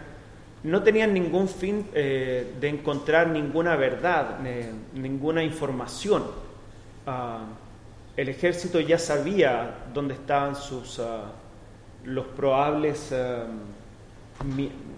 no 0.65 0.83
tenían 0.83 1.15
ningún 1.15 1.49
fin 1.49 1.87
eh, 1.95 2.55
de 2.61 2.69
encontrar 2.69 3.29
ninguna 3.29 3.77
verdad, 3.77 4.39
ninguna 4.93 5.43
información. 5.43 6.25
Ah, 7.07 7.47
el 8.17 8.29
ejército 8.29 8.81
ya 8.81 8.99
sabía 8.99 9.85
dónde 9.95 10.15
estaban 10.15 10.57
sus 10.57 10.99
ah, 10.99 11.33
los 12.05 12.27
probables 12.27 13.13
ah, 13.13 13.47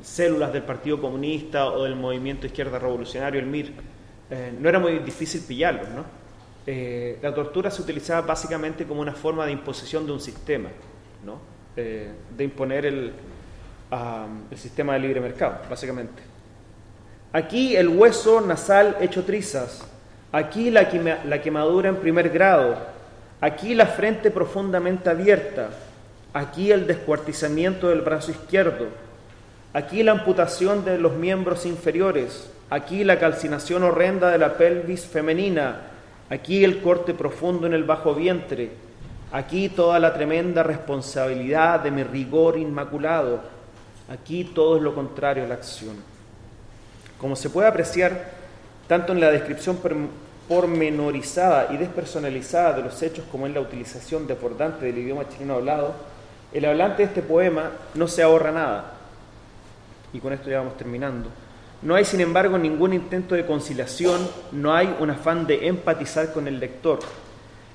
células 0.03 0.53
del 0.53 0.62
Partido 0.62 1.01
Comunista 1.01 1.66
o 1.66 1.84
del 1.84 1.96
Movimiento 1.96 2.46
Izquierda 2.46 2.78
Revolucionario, 2.78 3.40
el 3.40 3.46
MIR. 3.46 3.72
Eh, 4.30 4.55
no 4.59 4.68
era 4.68 4.78
muy 4.78 4.98
difícil 5.01 5.42
pillarlos, 5.42 5.88
¿no? 5.90 6.05
Eh, 6.66 7.18
la 7.22 7.34
tortura 7.34 7.70
se 7.70 7.82
utilizaba 7.82 8.26
básicamente 8.26 8.86
como 8.86 9.01
una 9.01 9.12
forma 9.12 9.44
de 9.46 9.53
imposición 9.53 10.07
de 10.07 10.12
un 10.12 10.20
sistema, 10.20 10.68
¿no? 11.24 11.38
Eh, 11.83 12.09
de 12.37 12.45
imponer 12.45 12.85
el, 12.85 13.12
el, 14.51 14.59
sistema 14.59 14.93
de 14.95 14.99
libre 15.01 15.20
mercado, 15.20 15.59
básicamente. 15.68 16.22
Aquí 17.33 17.74
el 17.74 17.89
hueso 17.89 18.43
nasal 18.43 18.97
hecho 19.01 19.24
trizas, 19.24 19.87
aquí 20.31 20.70
la, 20.70 20.89
la 21.24 21.41
quemadura 21.41 21.89
en 21.89 21.97
primer 21.97 22.28
grado, 22.28 22.76
aquí 23.41 23.74
la 23.74 23.87
frente 23.87 24.31
profundamente 24.31 25.09
abierta, 25.09 25.70
aquí 26.35 26.70
el 26.70 26.87
descuartizamiento 26.87 27.89
del 27.89 28.03
brazo 28.03 28.33
izquierdo, 28.33 28.89
aquí 29.72 30.03
la 30.03 30.12
amputación 30.12 30.85
de 30.85 30.99
los 30.99 31.14
miembros 31.14 31.64
inferiores, 31.64 32.51
aquí 32.68 33.05
la 33.05 33.18
calcinación 33.18 33.85
horrenda 33.85 34.31
de 34.31 34.39
la 34.39 34.59
pelvis 34.59 35.07
femenina, 35.07 35.91
Aquí 36.31 36.62
el 36.62 36.81
corte 36.81 37.12
profundo 37.12 37.66
en 37.66 37.74
el 37.74 37.83
bajo 37.83 38.14
vientre, 38.14 38.70
aquí 39.33 39.68
toda 39.68 39.99
la 39.99 40.12
tremenda 40.14 40.62
responsabilidad 40.62 41.81
de 41.81 41.91
mi 41.91 42.03
rigor 42.03 42.59
inmaculado, 42.59 43.41
aquí 44.11 44.45
todo 44.45 44.76
es 44.76 44.83
lo 44.83 44.95
contrario 44.95 45.45
a 45.45 45.49
la 45.49 45.55
acción. 45.55 45.97
Como 47.18 47.37
se 47.37 47.51
puede 47.51 47.68
apreciar, 47.68 48.31
tanto 48.89 49.12
en 49.12 49.20
la 49.20 49.31
descripción 49.31 49.78
pormenorizada 50.49 51.72
y 51.72 51.76
despersonalizada 51.76 52.74
de 52.74 52.83
los 52.83 53.03
hechos 53.03 53.24
como 53.31 53.47
en 53.47 53.55
la 53.55 53.61
utilización 53.61 54.26
desbordante 54.26 54.87
del 54.87 54.99
idioma 54.99 55.28
chileno 55.28 55.55
hablado, 55.55 55.95
el 56.53 56.64
hablante 56.64 57.03
de 57.03 57.09
este 57.09 57.22
poema 57.22 57.70
no 57.95 58.09
se 58.09 58.22
ahorra 58.22 58.51
nada. 58.51 58.93
Y 60.12 60.18
con 60.18 60.33
esto 60.33 60.51
ya 60.51 60.59
vamos 60.59 60.76
terminando 60.76 61.28
no 61.83 61.95
hay, 61.95 62.05
sin 62.05 62.20
embargo, 62.20 62.59
ningún 62.59 62.93
intento 62.93 63.35
de 63.35 63.47
conciliación, 63.47 64.28
no 64.53 64.74
hay 64.74 64.95
un 65.01 65.11
afán 65.11 65.47
de 65.47 65.66
empatizar 65.66 66.33
con 66.33 66.47
el 66.47 66.61
lector. 66.61 66.99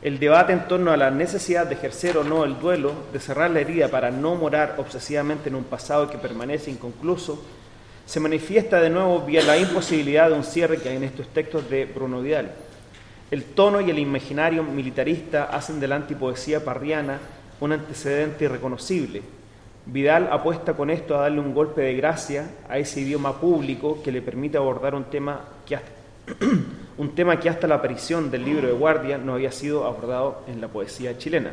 El 0.06 0.20
debate 0.20 0.53
en 0.53 0.68
torno 0.68 0.91
a 0.91 0.97
la 0.97 1.10
necesidad 1.10 1.66
de 1.66 1.74
ejercer 1.74 2.16
o 2.16 2.24
no 2.24 2.43
el 2.43 2.60
duelo, 2.60 2.93
de 3.12 3.20
cerrar 3.20 3.49
la 3.49 3.62
herida 3.62 3.88
para 3.88 4.12
no 4.12 4.36
morar 4.36 4.76
obsesivamente 4.78 5.49
en 5.49 5.56
un 5.56 5.64
pasado 5.64 6.12
que 6.12 6.20
permanece 6.20 6.70
inconcluso, 6.70 7.43
se 8.06 8.20
manifiesta 8.20 8.80
de 8.80 8.91
nuevo 8.91 9.22
vía 9.22 9.41
la 9.41 9.58
imposibilidad 9.58 10.30
de 10.30 10.36
un 10.36 10.43
cierre 10.43 10.78
que 10.78 10.89
hay 10.89 10.97
en 10.97 11.06
estos 11.06 11.30
textos 11.30 11.68
de 11.72 11.86
Bruno 11.86 12.22
Vidal. 12.22 12.51
El 13.32 13.45
tono 13.45 13.82
y 13.82 13.89
el 13.89 13.97
imaginario 13.97 14.62
militarista 14.62 15.45
hacen 15.45 15.80
de 15.80 15.88
la 15.88 15.95
antipoesía 15.95 16.64
parriana 16.64 17.18
un 17.60 17.72
antecedente 17.72 18.45
irreconocible, 18.45 19.24
Vidal 19.88 20.30
apuesta 20.32 20.74
con 20.74 20.89
esto 20.91 21.16
a 21.16 21.22
darle 21.22 21.39
un 21.39 21.53
golpe 21.53 21.82
de 21.82 21.95
gracia 21.95 22.49
a 22.68 22.80
ese 22.80 23.01
idioma 23.01 23.39
público 23.39 24.01
que 24.03 24.12
le 24.12 24.22
permite 24.22 24.58
abordar 24.58 24.93
un 24.93 25.06
tema 25.06 25.41
que 25.66 25.76
hasta, 25.76 25.95
un 26.97 27.15
tema 27.15 27.39
que 27.39 27.49
hasta 27.49 27.67
la 27.67 27.76
aparición 27.76 28.32
del 28.32 28.45
libro 28.45 28.67
de 28.67 28.73
Guardia 28.73 29.17
no 29.17 29.34
había 29.34 29.51
sido 29.51 29.86
abordado 29.86 30.41
en 30.47 30.61
la 30.61 30.67
poesía 30.67 31.17
chilena. 31.17 31.51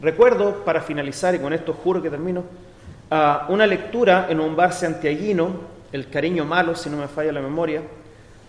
Recuerdo, 0.00 0.64
para 0.64 0.80
finalizar, 0.80 1.34
y 1.34 1.38
con 1.38 1.52
esto 1.52 1.72
juro 1.72 2.02
que 2.02 2.10
termino, 2.10 2.44
una 3.48 3.66
lectura 3.66 4.26
en 4.28 4.40
un 4.40 4.56
bar 4.56 4.72
santiaguino, 4.72 5.74
El 5.92 6.10
cariño 6.10 6.44
malo, 6.44 6.74
si 6.74 6.90
no 6.90 6.96
me 6.96 7.06
falla 7.06 7.30
la 7.30 7.40
memoria, 7.40 7.80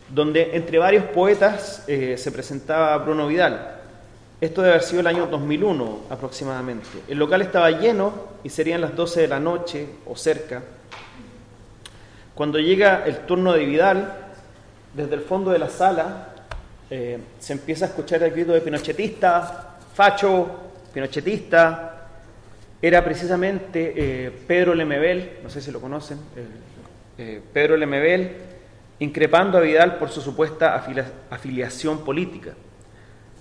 donde 0.09 0.55
entre 0.55 0.80
varios 0.80 1.03
poetas 1.05 1.84
eh, 1.88 2.18
se 2.18 2.32
presentaba 2.32 2.97
Bruno 2.97 3.28
Vidal. 3.28 3.76
Esto 4.41 4.61
debe 4.61 4.74
haber 4.74 4.84
sido 4.84 5.01
el 5.01 5.07
año 5.07 5.28
2001 5.28 5.99
aproximadamente. 6.09 6.88
El 7.07 7.20
local 7.20 7.43
estaba 7.43 7.70
lleno 7.70 8.13
y 8.43 8.49
serían 8.49 8.82
las 8.82 8.95
12 8.95 9.22
de 9.22 9.28
la 9.28 9.39
noche 9.39 9.88
o 10.07 10.16
cerca. 10.16 10.63
Cuando 12.34 12.59
llega 12.59 13.03
el 13.05 13.20
turno 13.28 13.53
de 13.53 13.66
Vidal, 13.66 14.25
desde 14.96 15.16
el 15.16 15.22
fondo 15.22 15.52
de 15.52 15.60
la 15.60 15.70
sala 15.70 16.30
eh, 16.89 17.20
se 17.39 17.54
empieza 17.54 17.86
a 17.86 17.88
escuchar 17.89 18.24
el 18.24 18.32
grito 18.32 18.54
de 18.54 18.62
pinochetista, 18.62 19.78
facho, 19.93 20.48
pinochetista. 20.93 22.08
Era 22.82 23.04
precisamente 23.04 23.93
eh, 23.96 24.32
Pedro 24.48 24.74
Lemebel, 24.74 25.39
no 25.43 25.50
sé 25.50 25.62
si 25.62 25.72
lo 25.72 25.82
conocen, 25.82 26.20
eh, 27.18 27.41
Pedro 27.52 27.76
Lemebel, 27.76 28.36
increpando 29.00 29.58
a 29.58 29.62
Vidal 29.62 29.98
por 29.98 30.10
su 30.10 30.22
supuesta 30.22 30.76
afiliación 31.30 32.06
política. 32.06 32.54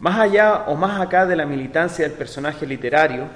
Más 0.01 0.19
allá 0.19 0.65
o 0.67 0.75
más 0.75 1.01
acá 1.01 1.27
de 1.27 1.37
la 1.37 1.47
militancia 1.47 2.09
del 2.09 2.17
personaje 2.17 2.67
literario 2.67 3.29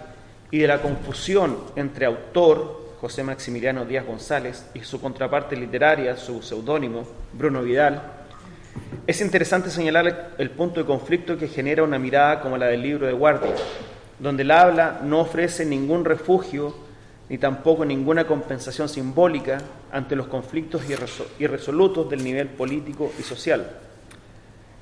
y 0.51 0.59
de 0.59 0.67
la 0.67 0.83
confusión 0.83 1.57
entre 1.77 2.07
autor, 2.07 2.88
José 3.01 3.23
Maximiliano 3.23 3.85
Díaz 3.85 4.07
González, 4.07 4.67
y 4.75 4.81
su 4.81 5.01
contraparte 5.01 5.57
literaria, 5.57 6.17
su 6.17 6.43
seudónimo, 6.43 7.05
Bruno 7.33 7.63
Vidal, 7.63 8.03
es 9.07 9.21
interesante 9.21 9.71
señalar 9.71 10.35
el 10.39 10.51
punto 10.51 10.81
de 10.81 10.87
conflicto 10.87 11.37
que 11.37 11.49
genera 11.49 11.83
una 11.83 11.99
mirada 11.99 12.41
como 12.41 12.57
la 12.57 12.67
del 12.67 12.83
libro 12.83 13.07
de 13.07 13.13
Guardia, 13.13 13.55
donde 14.19 14.43
el 14.43 14.51
habla 14.51 15.01
no 15.03 15.21
ofrece 15.21 15.65
ningún 15.65 16.05
refugio 16.05 16.75
ni 17.29 17.39
tampoco 17.39 17.85
ninguna 17.85 18.27
compensación 18.27 18.89
simbólica 18.89 19.59
ante 19.93 20.17
los 20.17 20.29
conflictos 20.29 20.83
irresolutos 21.39 22.09
del 22.09 22.25
nivel 22.25 22.49
político 22.49 23.13
y 23.19 23.23
social 23.23 23.67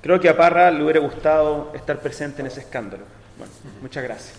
Creo 0.06 0.20
que 0.20 0.28
a 0.28 0.36
Parra 0.36 0.70
le 0.70 0.84
hubiera 0.84 1.00
gustado 1.00 1.72
estar 1.74 1.98
presente 1.98 2.40
en 2.40 2.46
ese 2.46 2.60
escándalo. 2.60 3.02
Bueno, 3.36 3.52
muchas 3.82 4.04
gracias. 4.04 4.36